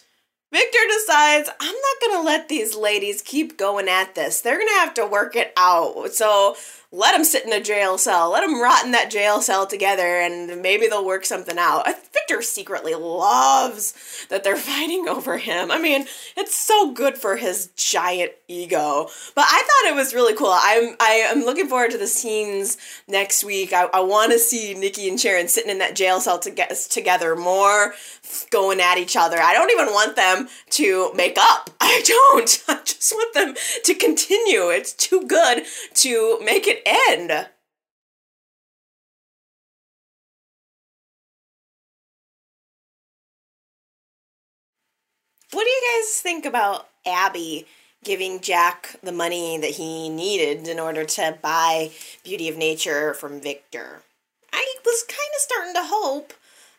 [0.52, 4.40] Victor decides, I'm not going to let these ladies keep going at this.
[4.40, 6.12] They're going to have to work it out.
[6.12, 6.56] So
[6.92, 8.32] let them sit in a jail cell.
[8.32, 11.86] Let them rot in that jail cell together and maybe they'll work something out.
[12.12, 15.70] Victor secretly loves that they're fighting over him.
[15.70, 19.08] I mean, it's so good for his giant ego.
[19.36, 20.52] But I thought it was really cool.
[20.52, 22.76] I'm I am looking forward to the scenes
[23.06, 23.72] next week.
[23.72, 26.74] I, I want to see Nikki and Sharon sitting in that jail cell to get
[26.90, 27.94] together more,
[28.50, 29.38] going at each other.
[29.40, 31.70] I don't even want them to make up.
[31.80, 32.64] I don't.
[32.68, 34.68] I just want them to continue.
[34.70, 35.64] It's too good
[35.94, 37.48] to make it end.
[45.52, 47.66] What do you guys think about Abby
[48.04, 51.90] giving Jack the money that he needed in order to buy
[52.24, 54.02] Beauty of Nature from Victor?
[54.52, 56.32] I was kind of starting to hope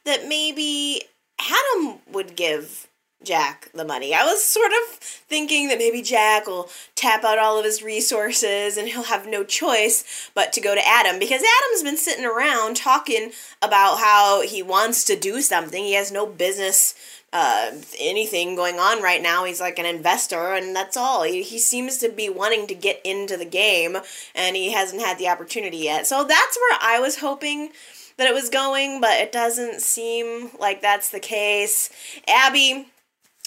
[0.05, 1.03] that maybe
[1.39, 2.87] Adam would give
[3.23, 4.13] Jack the money.
[4.13, 8.77] I was sort of thinking that maybe Jack will tap out all of his resources
[8.77, 12.75] and he'll have no choice but to go to Adam because Adam's been sitting around
[12.75, 15.83] talking about how he wants to do something.
[15.83, 16.95] He has no business
[17.33, 19.45] uh, anything going on right now.
[19.45, 21.23] He's like an investor, and that's all.
[21.23, 23.97] He, he seems to be wanting to get into the game,
[24.35, 26.07] and he hasn't had the opportunity yet.
[26.07, 27.69] So that's where I was hoping
[28.17, 31.89] that it was going, but it doesn't seem like that's the case.
[32.27, 32.90] Abby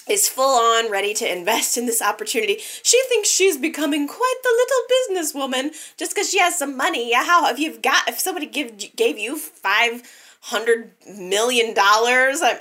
[0.09, 2.57] is full on ready to invest in this opportunity.
[2.83, 7.09] She thinks she's becoming quite the little businesswoman just because she has some money.
[7.09, 10.03] Yeah, how if you've got if somebody give gave you five
[10.41, 12.57] hundred million dollars, I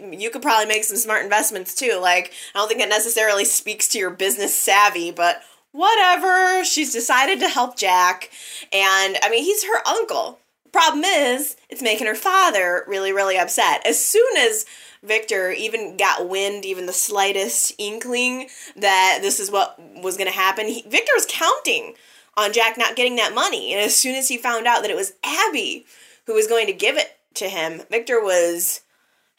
[0.00, 1.98] mean, you could probably make some smart investments too.
[2.00, 6.64] Like I don't think it necessarily speaks to your business savvy, but whatever.
[6.64, 8.30] She's decided to help Jack,
[8.72, 10.38] and I mean he's her uncle.
[10.72, 13.86] Problem is, it's making her father really, really upset.
[13.86, 14.66] As soon as
[15.08, 20.36] Victor even got wind, even the slightest inkling that this is what was going to
[20.36, 21.94] happen, he, Victor was counting
[22.36, 23.72] on Jack not getting that money.
[23.72, 25.86] And as soon as he found out that it was Abby
[26.26, 28.82] who was going to give it to him, Victor was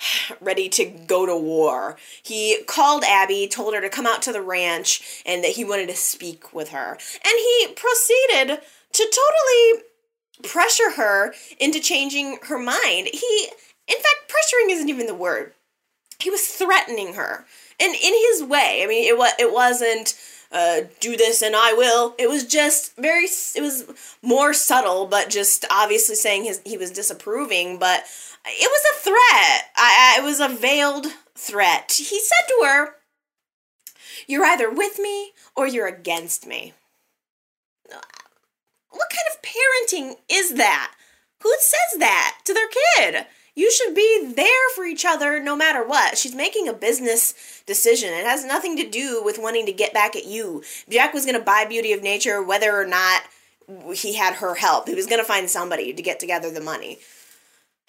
[0.41, 1.97] ready to go to war.
[2.21, 5.89] He called Abby, told her to come out to the ranch, and that he wanted
[5.89, 6.97] to speak with her.
[7.23, 8.61] And he proceeded
[8.91, 9.83] to totally
[10.43, 13.09] pressure her into changing her mind.
[13.13, 13.49] He
[13.89, 15.53] in fact, pressuring isn't even the word.
[16.19, 17.45] He was threatening her.
[17.79, 20.19] And in his way, I mean, it, was, it wasn't
[20.51, 22.15] uh, do this and I will.
[22.17, 23.85] It was just very, it was
[24.21, 27.79] more subtle, but just obviously saying his, he was disapproving.
[27.79, 28.03] But
[28.45, 29.71] it was a threat.
[29.77, 31.93] I, I, it was a veiled threat.
[31.97, 32.95] He said to her,
[34.27, 36.73] You're either with me or you're against me.
[38.91, 40.93] What kind of parenting is that?
[41.41, 43.25] Who says that to their kid?
[43.59, 46.17] You should be there for each other no matter what.
[46.17, 47.33] She's making a business
[47.65, 48.13] decision.
[48.13, 50.63] It has nothing to do with wanting to get back at you.
[50.89, 53.23] Jack was going to buy Beauty of Nature whether or not
[53.93, 54.87] he had her help.
[54.87, 56.99] He was going to find somebody to get together the money.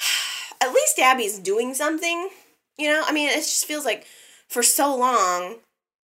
[0.60, 2.30] At least Abby's doing something.
[2.76, 4.06] You know, I mean, it just feels like
[4.48, 5.58] for so long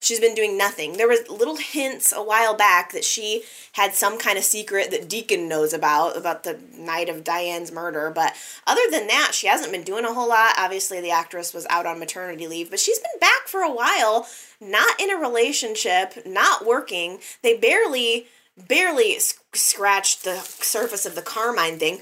[0.04, 0.94] she's been doing nothing.
[0.94, 3.42] There was little hints a while back that she
[3.72, 8.10] had some kind of secret that Deacon knows about about the night of Diane's murder,
[8.14, 8.34] but
[8.66, 10.54] other than that, she hasn't been doing a whole lot.
[10.58, 14.28] Obviously, the actress was out on maternity leave, but she's been back for a while,
[14.60, 17.18] not in a relationship, not working.
[17.42, 18.26] They barely
[18.56, 19.18] barely
[19.52, 22.00] scratched the surface of the Carmine thing.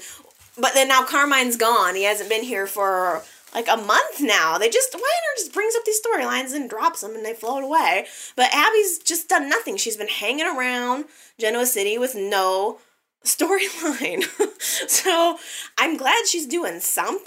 [0.55, 1.95] But then now Carmine's gone.
[1.95, 3.23] He hasn't been here for
[3.53, 4.57] like a month now.
[4.57, 8.05] They just Wyatt just brings up these storylines and drops them and they float away.
[8.35, 9.77] But Abby's just done nothing.
[9.77, 11.05] She's been hanging around
[11.39, 12.79] Genoa City with no
[13.23, 14.23] storyline.
[14.89, 15.37] so
[15.77, 17.23] I'm glad she's doing something.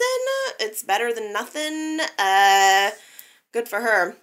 [0.60, 2.00] It's better than nothing.
[2.18, 2.90] Uh
[3.52, 4.16] good for her.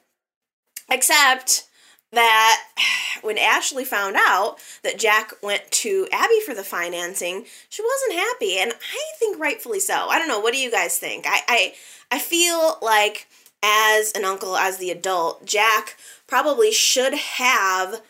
[0.89, 1.67] Except
[2.13, 2.61] that
[3.21, 8.57] when Ashley found out that Jack went to Abby for the financing, she wasn't happy,
[8.57, 10.07] and I think rightfully so.
[10.07, 10.39] I don't know.
[10.39, 11.25] What do you guys think?
[11.27, 11.73] I I,
[12.11, 13.27] I feel like
[13.63, 15.97] as an uncle, as the adult, Jack
[16.27, 18.01] probably should have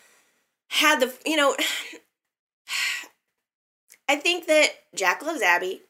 [0.68, 1.56] had the you know.
[4.06, 5.80] I think that Jack loves Abby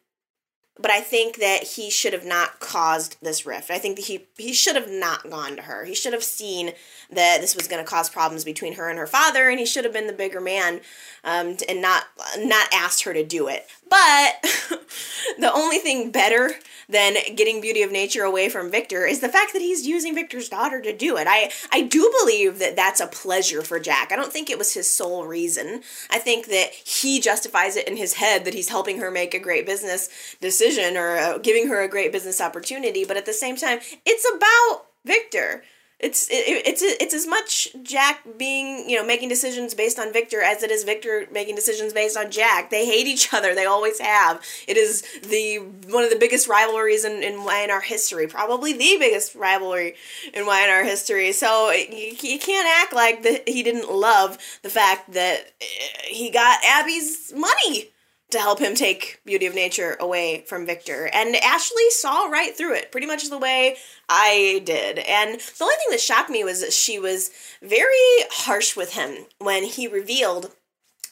[0.78, 3.70] but I think that he should have not caused this rift.
[3.70, 5.84] I think that he he should have not gone to her.
[5.84, 6.72] He should have seen
[7.10, 9.84] that this was going to cause problems between her and her father, and he should
[9.84, 10.80] have been the bigger man,
[11.22, 12.04] um, and not
[12.38, 13.66] not asked her to do it.
[13.88, 14.42] But
[15.38, 16.52] the only thing better
[16.88, 20.48] than getting Beauty of Nature away from Victor is the fact that he's using Victor's
[20.48, 21.26] daughter to do it.
[21.28, 24.12] I I do believe that that's a pleasure for Jack.
[24.12, 25.82] I don't think it was his sole reason.
[26.10, 29.38] I think that he justifies it in his head that he's helping her make a
[29.38, 30.08] great business
[30.40, 34.26] decision or uh, giving her a great business opportunity, but at the same time, it's
[34.36, 35.64] about Victor
[36.00, 40.42] it's it, it's it's as much Jack being you know making decisions based on Victor
[40.42, 42.70] as it is Victor making decisions based on Jack.
[42.70, 43.54] They hate each other.
[43.54, 44.42] They always have.
[44.66, 47.38] It is the one of the biggest rivalries in in
[47.70, 48.26] our history.
[48.26, 49.94] Probably the biggest rivalry
[50.32, 51.32] in our history.
[51.32, 55.64] So you, you can't act like that he didn't love the fact that eh,
[56.08, 57.93] he got Abby's money
[58.34, 61.08] to help him take Beauty of Nature away from Victor.
[61.12, 63.76] And Ashley saw right through it, pretty much the way
[64.08, 64.98] I did.
[64.98, 67.30] And the only thing that shocked me was that she was
[67.62, 70.50] very harsh with him when he revealed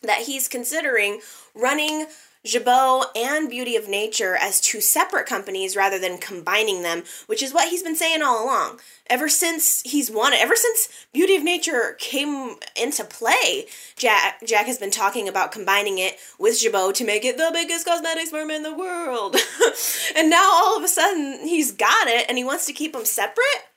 [0.03, 1.21] that he's considering
[1.55, 2.07] running
[2.45, 7.55] Jabot and Beauty of Nature as two separate companies rather than combining them, which is
[7.55, 8.81] what he's been saying all along.
[9.07, 13.67] Ever since he's it, ever since Beauty of Nature came into play,
[13.97, 17.87] Jack Jack has been talking about combining it with Jabot to make it the biggest
[17.87, 19.37] cosmetics firm in the world.
[20.17, 23.05] and now all of a sudden he's got it and he wants to keep them
[23.05, 23.69] separate.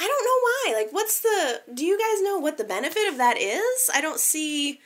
[0.00, 0.82] I don't know why.
[0.82, 3.90] Like what's the do you guys know what the benefit of that is?
[3.92, 4.80] I don't see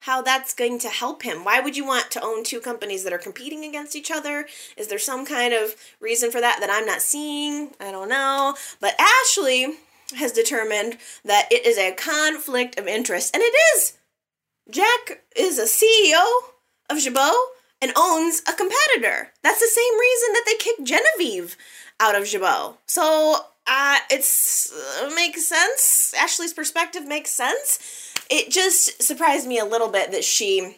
[0.00, 1.44] how that's going to help him.
[1.44, 4.46] Why would you want to own two companies that are competing against each other?
[4.76, 7.72] Is there some kind of reason for that that I'm not seeing?
[7.80, 8.54] I don't know.
[8.80, 9.74] But Ashley
[10.16, 13.98] has determined that it is a conflict of interest, and it is.
[14.70, 16.24] Jack is a CEO
[16.90, 17.34] of Jabot
[17.80, 19.32] and owns a competitor.
[19.42, 21.56] That's the same reason that they kicked Genevieve
[22.00, 22.76] out of Jabot.
[22.86, 26.14] So uh, it's uh, makes sense.
[26.16, 27.78] Ashley's perspective makes sense
[28.30, 30.76] it just surprised me a little bit that she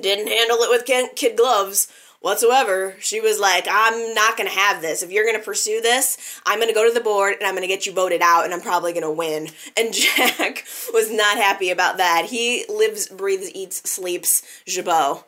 [0.00, 2.94] didn't handle it with kid gloves whatsoever.
[3.00, 5.02] She was like, I'm not going to have this.
[5.02, 7.54] If you're going to pursue this, I'm going to go to the board and I'm
[7.54, 9.48] going to get you voted out and I'm probably going to win.
[9.76, 12.26] And Jack was not happy about that.
[12.26, 15.24] He lives, breathes, eats, sleeps Jabot.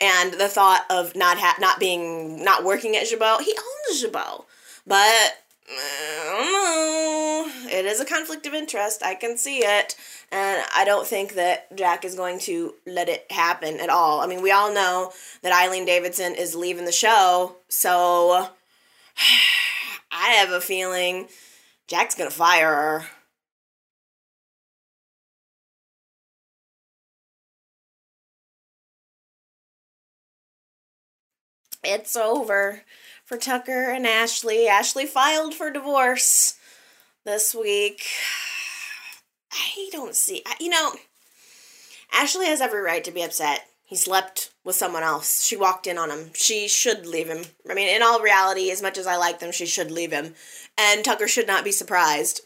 [0.00, 4.44] And the thought of not ha- not being not working at Jabot, he owns Jabot.
[4.86, 7.50] But Don't know.
[7.70, 9.02] It is a conflict of interest.
[9.02, 9.96] I can see it.
[10.32, 14.20] And I don't think that Jack is going to let it happen at all.
[14.20, 15.12] I mean, we all know
[15.42, 17.56] that Eileen Davidson is leaving the show.
[17.68, 18.48] So
[20.10, 21.28] I have a feeling
[21.86, 23.06] Jack's going to fire her.
[31.84, 32.82] It's over
[33.28, 34.66] for Tucker and Ashley.
[34.66, 36.54] Ashley filed for divorce
[37.26, 38.06] this week.
[39.52, 40.92] I don't see, you know,
[42.10, 43.66] Ashley has every right to be upset.
[43.84, 45.44] He slept with someone else.
[45.44, 46.30] She walked in on him.
[46.32, 47.44] She should leave him.
[47.68, 50.34] I mean, in all reality, as much as I like them, she should leave him.
[50.78, 52.40] And Tucker should not be surprised.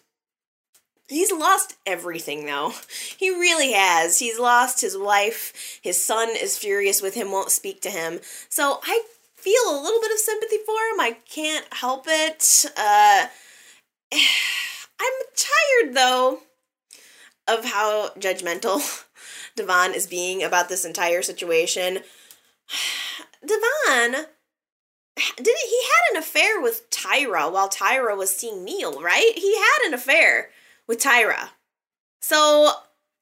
[1.09, 2.73] He's lost everything, though.
[3.17, 4.19] He really has.
[4.19, 5.79] He's lost his wife.
[5.81, 8.19] His son is furious with him, won't speak to him.
[8.49, 9.05] So I
[9.43, 11.01] feel a little bit of sympathy for him.
[11.01, 12.65] I can't help it.
[12.77, 13.27] Uh,
[15.01, 16.41] I'm tired though
[17.49, 19.05] of how judgmental
[19.57, 22.01] Devon is being about this entire situation.
[23.41, 24.27] Devon
[25.37, 29.33] did he had an affair with Tyra while Tyra was seeing Neil, right?
[29.35, 30.51] He had an affair
[30.87, 31.51] with Tyra.
[32.21, 32.71] So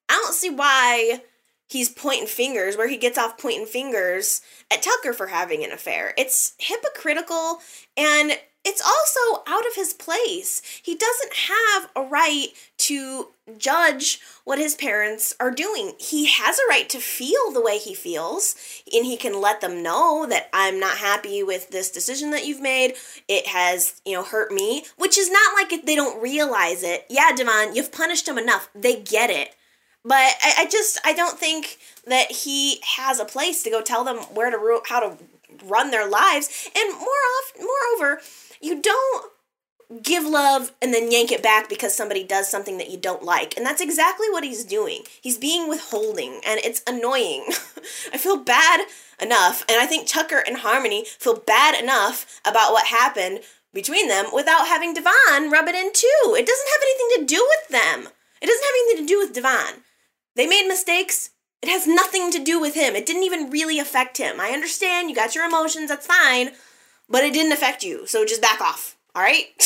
[0.08, 1.22] I don't see why
[1.70, 4.40] he's pointing fingers, where he gets off pointing fingers
[4.70, 6.12] at Tucker for having an affair.
[6.18, 7.60] It's hypocritical
[7.96, 8.32] and
[8.64, 10.60] it's also out of his place.
[10.82, 12.48] He doesn't have a right
[12.78, 15.94] to judge what his parents are doing.
[15.98, 18.54] He has a right to feel the way he feels,
[18.92, 22.60] and he can let them know that I'm not happy with this decision that you've
[22.60, 22.96] made.
[23.28, 27.06] It has, you know, hurt me, which is not like they don't realize it.
[27.08, 28.68] Yeah, Devon, you've punished them enough.
[28.74, 29.54] They get it.
[30.04, 34.04] But I, I just I don't think that he has a place to go tell
[34.04, 35.16] them where to how to
[35.64, 36.68] run their lives.
[36.76, 38.20] And more off, moreover,
[38.60, 39.32] you don't
[40.02, 43.56] give love and then yank it back because somebody does something that you don't like.
[43.56, 45.02] And that's exactly what he's doing.
[45.20, 47.46] He's being withholding and it's annoying.
[48.12, 48.86] I feel bad
[49.20, 53.40] enough, and I think Tucker and Harmony feel bad enough about what happened
[53.72, 56.34] between them without having Devon rub it in too.
[56.36, 58.12] It doesn't have anything to do with them.
[58.40, 59.82] It doesn't have anything to do with Devon.
[60.36, 61.30] They made mistakes.
[61.62, 62.96] It has nothing to do with him.
[62.96, 64.40] It didn't even really affect him.
[64.40, 66.52] I understand you got your emotions, that's fine,
[67.08, 68.06] but it didn't affect you.
[68.06, 68.96] So just back off.
[69.14, 69.44] All right?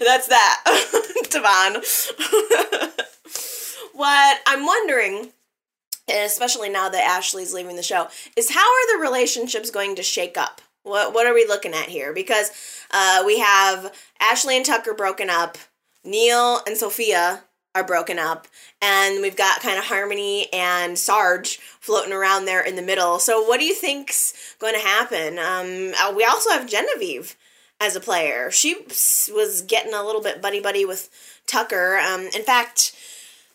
[0.00, 0.62] that's that.
[1.30, 1.82] Devon.
[3.92, 5.32] what I'm wondering,
[6.08, 10.38] especially now that Ashley's leaving the show, is how are the relationships going to shake
[10.38, 10.62] up?
[10.84, 12.12] What what are we looking at here?
[12.12, 12.50] Because
[12.90, 15.58] uh, we have Ashley and Tucker broken up,
[16.04, 17.44] Neil and Sophia
[17.74, 18.46] are broken up
[18.82, 23.18] and we've got kind of harmony and sarge floating around there in the middle.
[23.18, 25.38] So what do you think's going to happen?
[25.38, 27.36] Um, uh, we also have genevieve
[27.80, 28.50] as a player.
[28.50, 28.76] She
[29.34, 31.08] was getting a little bit buddy buddy with
[31.46, 31.98] tucker.
[31.98, 32.94] Um, in fact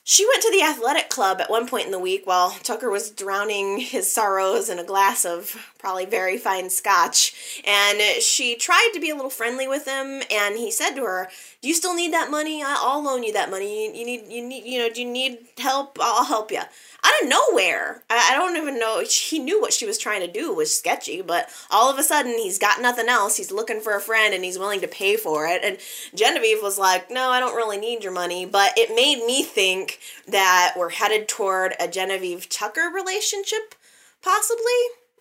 [0.09, 3.11] she went to the athletic club at one point in the week while Tucker was
[3.11, 7.61] drowning his sorrows in a glass of probably very fine scotch.
[7.67, 11.29] And she tried to be a little friendly with him, and he said to her,
[11.61, 12.63] "Do you still need that money?
[12.65, 13.87] I'll loan you that money.
[13.99, 15.97] You need, you need, you know, do you need help?
[15.99, 16.61] I'll help you."
[17.07, 18.03] Out of nowhere.
[18.09, 19.03] I, I don't even know.
[19.09, 22.33] He knew what she was trying to do was sketchy, but all of a sudden
[22.33, 23.37] he's got nothing else.
[23.37, 25.63] He's looking for a friend and he's willing to pay for it.
[25.63, 25.77] And
[26.13, 28.45] Genevieve was like, No, I don't really need your money.
[28.45, 33.75] But it made me think that we're headed toward a Genevieve Tucker relationship,
[34.21, 34.63] possibly.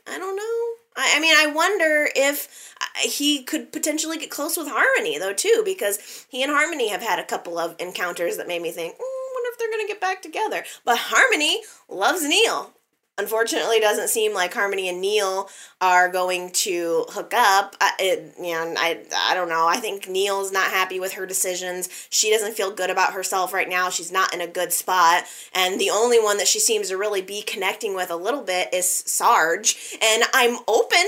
[0.09, 0.77] I don't know.
[0.97, 5.63] I, mean, I wonder if uh, he could potentially get close with Harmony, though, too,
[5.65, 9.16] because he and Harmony have had a couple of encounters that made me think, mm,
[9.57, 10.65] if they're going to get back together.
[10.85, 12.73] But Harmony loves Neil.
[13.19, 15.49] Unfortunately, doesn't seem like Harmony and Neil
[15.81, 17.75] are going to hook up.
[17.81, 19.67] I, it, you know, I, I don't know.
[19.67, 21.89] I think Neil's not happy with her decisions.
[22.11, 23.89] She doesn't feel good about herself right now.
[23.89, 25.25] She's not in a good spot.
[25.55, 28.69] And the only one that she seems to really be connecting with a little bit
[28.75, 29.97] is Sarge.
[30.03, 31.07] And I'm open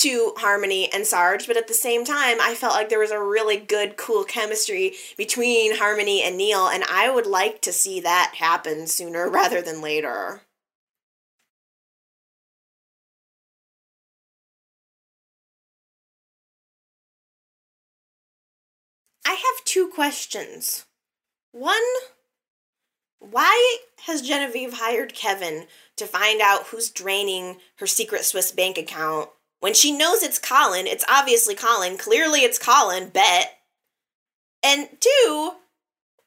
[0.00, 3.22] to Harmony and Sarge, but at the same time, I felt like there was a
[3.22, 8.32] really good, cool chemistry between Harmony and Neil, and I would like to see that
[8.36, 10.40] happen sooner rather than later.
[19.26, 20.86] I have two questions.
[21.52, 21.74] One,
[23.18, 23.76] why
[24.06, 29.28] has Genevieve hired Kevin to find out who's draining her secret Swiss bank account
[29.60, 31.96] when she knows it's Colin, it's obviously Colin.
[31.96, 33.58] Clearly it's Colin, bet.
[34.62, 35.52] And two,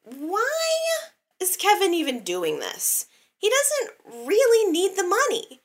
[0.04, 0.58] why
[1.40, 3.06] is Kevin even doing this?
[3.38, 5.60] He doesn't really need the money.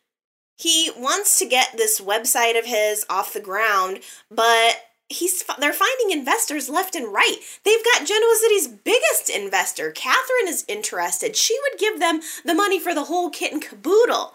[0.58, 6.12] He wants to get this website of his off the ground, but he's they're finding
[6.12, 7.38] investors left and right.
[7.64, 9.92] They've got Genoa City's biggest investor.
[9.92, 11.36] Catherine is interested.
[11.36, 14.34] She would give them the money for the whole kit and caboodle.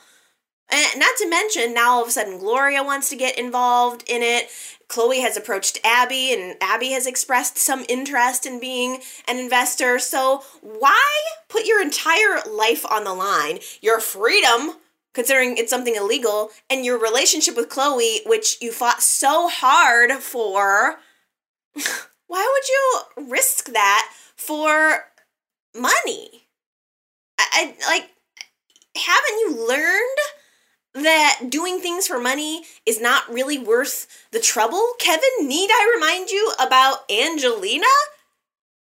[0.71, 4.23] And not to mention, now all of a sudden Gloria wants to get involved in
[4.23, 4.49] it.
[4.89, 9.99] Chloe has approached Abby, and Abby has expressed some interest in being an investor.
[9.99, 11.05] So, why
[11.49, 14.75] put your entire life on the line, your freedom,
[15.13, 20.97] considering it's something illegal, and your relationship with Chloe, which you fought so hard for?
[22.27, 22.69] Why would
[23.27, 25.05] you risk that for
[25.75, 26.47] money?
[27.39, 28.11] I, I like,
[28.97, 30.19] haven't you learned?
[30.95, 34.95] That doing things for money is not really worth the trouble?
[34.99, 37.87] Kevin, need I remind you about Angelina?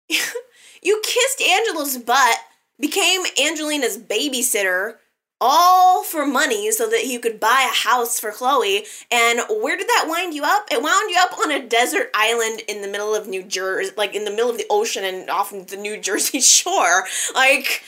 [0.82, 2.38] you kissed Angela's butt,
[2.78, 4.96] became Angelina's babysitter,
[5.40, 8.84] all for money so that you could buy a house for Chloe.
[9.10, 10.68] And where did that wind you up?
[10.70, 14.14] It wound you up on a desert island in the middle of New Jersey, like
[14.14, 17.04] in the middle of the ocean and off the New Jersey shore.
[17.34, 17.82] Like,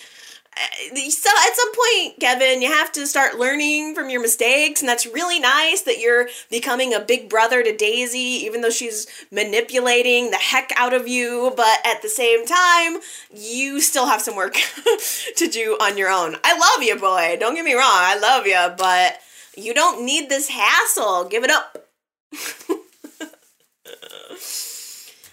[0.55, 4.89] Uh, so at some point, Kevin, you have to start learning from your mistakes, and
[4.89, 10.31] that's really nice that you're becoming a big brother to Daisy, even though she's manipulating
[10.31, 11.55] the heck out of you.
[11.57, 12.99] But at the same time,
[13.35, 14.55] you still have some work
[15.37, 16.37] to do on your own.
[16.45, 17.39] I love you, boy.
[17.41, 19.21] Don't get me wrong, I love you, but
[19.57, 21.25] you don't need this hassle.
[21.31, 21.89] Give it up.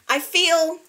[0.08, 0.80] I feel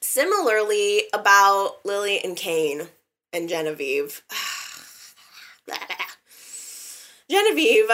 [0.00, 2.88] similarly about Lily and Kane
[3.32, 4.22] and Genevieve.
[7.30, 7.88] Genevieve,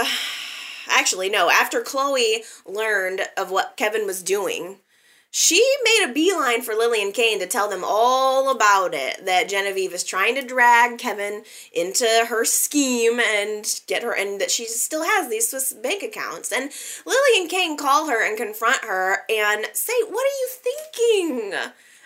[0.88, 4.78] actually, no, after Chloe learned of what Kevin was doing,
[5.30, 9.24] she made a beeline for Lily and Kane to tell them all about it.
[9.26, 14.50] That Genevieve is trying to drag Kevin into her scheme and get her, and that
[14.50, 16.50] she still has these Swiss bank accounts.
[16.50, 16.70] And
[17.04, 21.52] Lily and Kane call her and confront her and say, What are you thinking?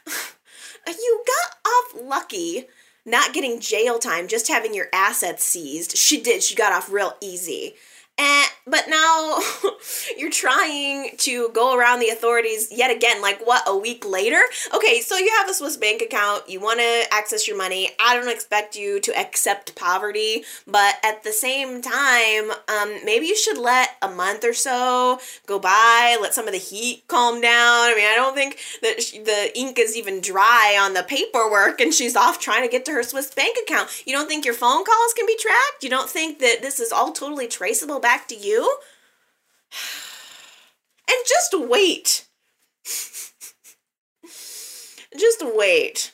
[0.88, 2.66] you got off lucky
[3.04, 5.96] not getting jail time, just having your assets seized.
[5.96, 7.74] She did, she got off real easy.
[8.18, 9.40] Eh, but now
[10.18, 14.40] you're trying to go around the authorities yet again, like what, a week later?
[14.74, 17.90] Okay, so you have a Swiss bank account, you want to access your money.
[17.98, 23.36] I don't expect you to accept poverty, but at the same time, um, maybe you
[23.36, 27.90] should let a month or so go by, let some of the heat calm down.
[27.90, 31.94] I mean, I don't think that the ink is even dry on the paperwork and
[31.94, 33.88] she's off trying to get to her Swiss bank account.
[34.06, 35.82] You don't think your phone calls can be tracked?
[35.82, 38.78] You don't think that this is all totally traceable back to you?
[41.08, 42.26] And just wait.
[45.18, 46.12] just wait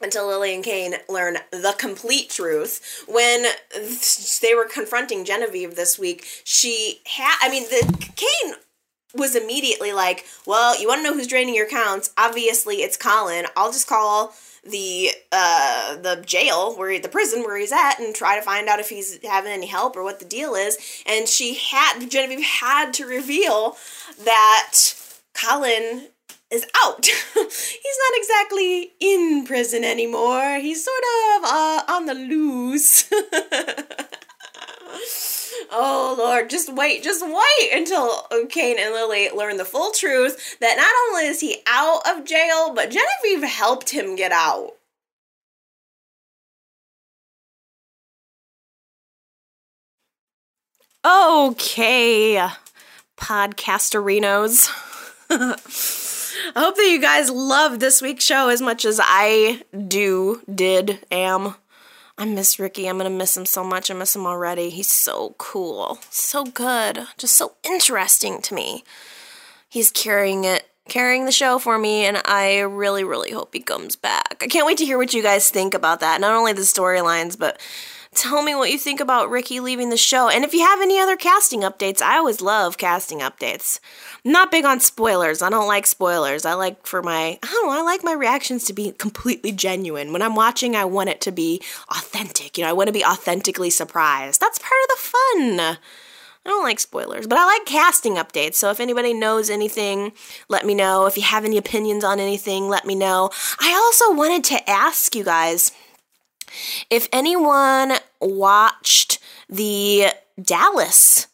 [0.00, 3.04] until Lily and Kane learn the complete truth.
[3.08, 3.46] When
[4.42, 8.54] they were confronting Genevieve this week, she had, I mean, the Kane
[9.14, 12.12] was immediately like, well, you want to know who's draining your accounts?
[12.18, 13.46] Obviously, it's Colin.
[13.56, 14.34] I'll just call
[14.70, 18.68] the uh the jail where he, the prison where he's at and try to find
[18.68, 22.44] out if he's having any help or what the deal is and she had Genevieve
[22.44, 23.76] had to reveal
[24.24, 24.74] that
[25.34, 26.08] Colin
[26.50, 27.06] is out.
[27.34, 30.58] he's not exactly in prison anymore.
[30.60, 31.02] He's sort
[31.36, 33.10] of uh, on the loose.
[35.70, 40.76] Oh Lord, just wait, just wait until Kane and Lily learn the full truth that
[40.76, 44.72] not only is he out of jail, but Genevieve helped him get out.
[51.04, 52.48] Okay,
[53.16, 54.68] podcasterinos.
[55.30, 60.98] I hope that you guys love this week's show as much as I do, did,
[61.10, 61.54] am.
[62.18, 62.86] I miss Ricky.
[62.88, 63.90] I'm gonna miss him so much.
[63.90, 64.70] I miss him already.
[64.70, 68.84] He's so cool, so good, just so interesting to me.
[69.68, 73.96] He's carrying it, carrying the show for me, and I really, really hope he comes
[73.96, 74.38] back.
[74.40, 76.20] I can't wait to hear what you guys think about that.
[76.20, 77.60] Not only the storylines, but
[78.16, 80.28] tell me what you think about Ricky leaving the show.
[80.28, 83.78] And if you have any other casting updates, I always love casting updates.
[84.24, 85.42] I'm not big on spoilers.
[85.42, 86.44] I don't like spoilers.
[86.44, 90.12] I like for my I don't know, I like my reactions to be completely genuine.
[90.12, 91.60] When I'm watching, I want it to be
[91.90, 92.56] authentic.
[92.56, 94.40] You know, I want to be authentically surprised.
[94.40, 95.78] That's part of the fun.
[96.46, 98.54] I don't like spoilers, but I like casting updates.
[98.54, 100.12] So if anybody knows anything,
[100.48, 101.06] let me know.
[101.06, 103.30] If you have any opinions on anything, let me know.
[103.58, 105.72] I also wanted to ask you guys
[106.90, 109.18] if anyone watched
[109.48, 110.08] the
[110.40, 111.26] Dallas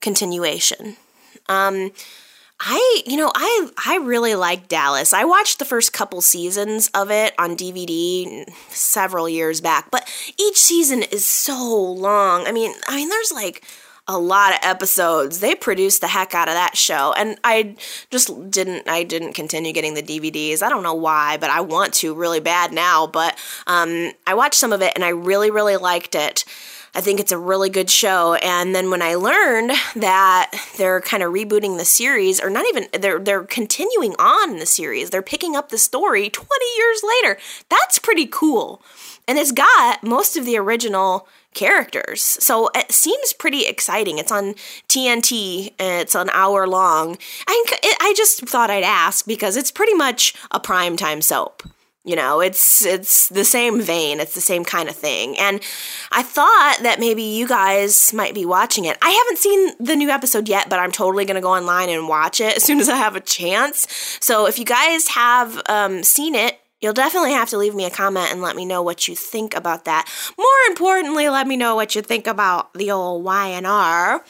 [0.00, 0.96] continuation.
[1.48, 1.92] Um,
[2.64, 5.12] I, you know, I I really like Dallas.
[5.12, 10.58] I watched the first couple seasons of it on DVD several years back, but each
[10.58, 12.46] season is so long.
[12.46, 13.64] I mean, I mean there's like
[14.08, 15.40] a lot of episodes.
[15.40, 17.76] They produced the heck out of that show, and I
[18.10, 18.88] just didn't.
[18.88, 20.62] I didn't continue getting the DVDs.
[20.62, 23.06] I don't know why, but I want to really bad now.
[23.06, 26.44] But um, I watched some of it, and I really, really liked it.
[26.94, 28.34] I think it's a really good show.
[28.34, 32.88] And then when I learned that they're kind of rebooting the series, or not even
[33.00, 37.38] they're they're continuing on the series, they're picking up the story 20 years later.
[37.68, 38.82] That's pretty cool.
[39.26, 42.22] And it's got most of the original characters.
[42.22, 44.18] So it seems pretty exciting.
[44.18, 44.54] It's on
[44.88, 45.72] TNT.
[45.78, 47.18] It's an hour long.
[47.46, 47.64] I,
[48.00, 51.62] I just thought I'd ask because it's pretty much a primetime soap.
[52.04, 55.38] You know, it's it's the same vein, it's the same kind of thing.
[55.38, 55.60] And
[56.10, 58.98] I thought that maybe you guys might be watching it.
[59.00, 62.08] I haven't seen the new episode yet, but I'm totally going to go online and
[62.08, 63.86] watch it as soon as I have a chance.
[64.20, 67.90] So if you guys have um, seen it, You'll definitely have to leave me a
[67.90, 70.10] comment and let me know what you think about that.
[70.36, 74.24] More importantly, let me know what you think about the old Y&R.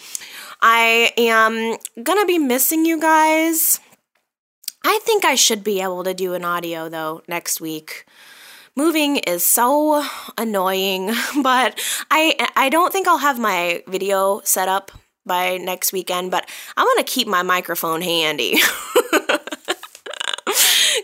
[0.60, 3.80] I am gonna be missing you guys.
[4.84, 8.04] I think I should be able to do an audio though next week.
[8.76, 10.04] Moving is so
[10.36, 11.80] annoying, but
[12.10, 14.92] I I don't think I'll have my video set up
[15.24, 18.56] by next weekend, but I'm going to keep my microphone handy.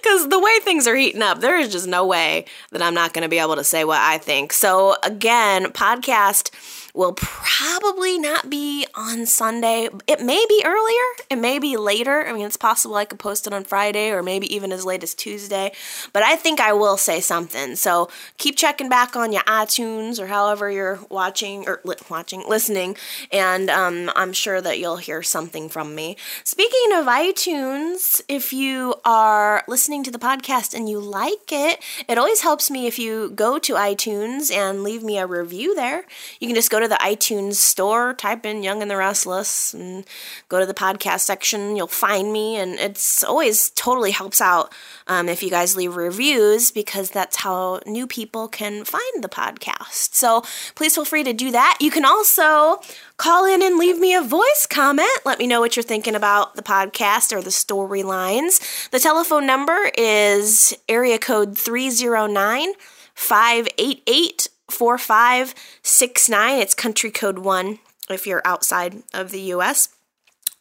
[0.03, 3.13] Because the way things are heating up, there is just no way that I'm not
[3.13, 4.53] going to be able to say what I think.
[4.53, 6.51] So, again, podcast
[6.99, 9.89] will probably not be on Sunday.
[10.09, 12.27] It may be earlier, it may be later.
[12.27, 15.05] I mean, it's possible I could post it on Friday or maybe even as late
[15.05, 15.71] as Tuesday,
[16.13, 17.77] but I think I will say something.
[17.77, 22.97] So keep checking back on your iTunes or however you're watching or li- watching, listening,
[23.31, 26.17] and um, I'm sure that you'll hear something from me.
[26.43, 32.19] Speaking of iTunes, if you are listening to the podcast and you like it, it
[32.19, 36.05] always helps me if you go to iTunes and leave me a review there.
[36.41, 40.05] You can just go to the iTunes store, type in Young and the Restless, and
[40.49, 41.77] go to the podcast section.
[41.77, 44.75] You'll find me, and it's always totally helps out
[45.07, 50.15] um, if you guys leave reviews because that's how new people can find the podcast.
[50.15, 50.43] So
[50.75, 51.79] please feel free to do that.
[51.81, 52.81] You can also
[53.17, 55.09] call in and leave me a voice comment.
[55.25, 58.91] Let me know what you're thinking about the podcast or the storylines.
[58.91, 62.73] The telephone number is area code 309
[63.15, 66.59] 588 4569.
[66.59, 67.79] It's country code 1
[68.11, 69.91] if you're outside of the US.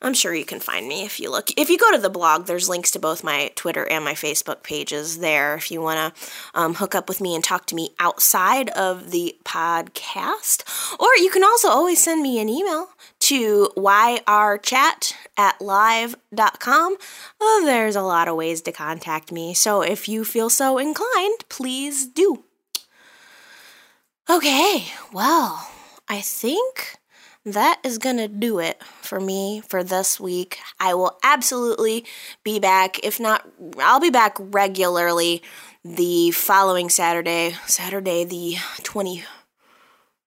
[0.04, 1.50] I'm sure you can find me if you look.
[1.56, 4.64] If you go to the blog, there's links to both my Twitter and my Facebook
[4.64, 6.22] pages there if you want to
[6.56, 10.64] um, hook up with me and talk to me outside of the podcast.
[11.00, 12.90] Or you can also always send me an email
[13.32, 16.98] to yrchat at live.com.
[17.40, 21.46] Oh, there's a lot of ways to contact me, so if you feel so inclined,
[21.48, 22.44] please do.
[24.30, 25.72] Okay, well,
[26.10, 26.98] I think
[27.46, 30.58] that is going to do it for me for this week.
[30.78, 32.04] I will absolutely
[32.44, 33.00] be back.
[33.02, 33.48] If not,
[33.80, 35.42] I'll be back regularly
[35.86, 38.58] the following Saturday, Saturday the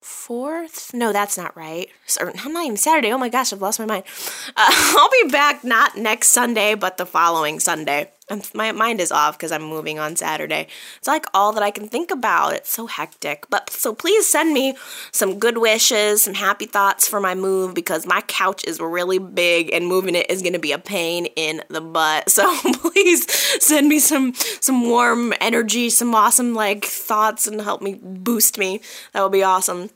[0.05, 0.95] 24th.
[0.95, 1.89] No, that's not right.
[2.21, 3.13] I'm not even Saturday.
[3.13, 4.05] Oh my gosh, I've lost my mind.
[4.49, 4.53] Uh,
[4.99, 8.11] I'll be back not next Sunday, but the following Sunday.
[8.31, 10.67] I'm, my mind is off because I'm moving on Saturday.
[10.97, 12.55] It's like all that I can think about.
[12.55, 13.47] It's so hectic.
[13.51, 14.77] But so please send me
[15.13, 19.73] some good wishes, some happy thoughts for my move because my couch is really big
[19.73, 22.25] and moving it is going to be a pain in the butt.
[22.35, 23.31] So please
[23.63, 28.81] send me some some warm energy, some awesome like thoughts and help me boost me.
[29.13, 29.91] That would be awesome.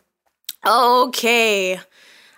[0.65, 1.81] Okay.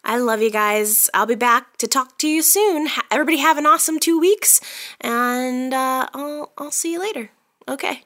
[0.05, 1.11] I love you guys.
[1.14, 2.88] I'll be back to talk to you soon.
[3.11, 4.61] Everybody have an awesome two weeks,
[5.01, 7.30] and uh, I'll I'll see you later.
[7.68, 8.05] Okay,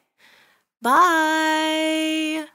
[0.83, 2.47] bye.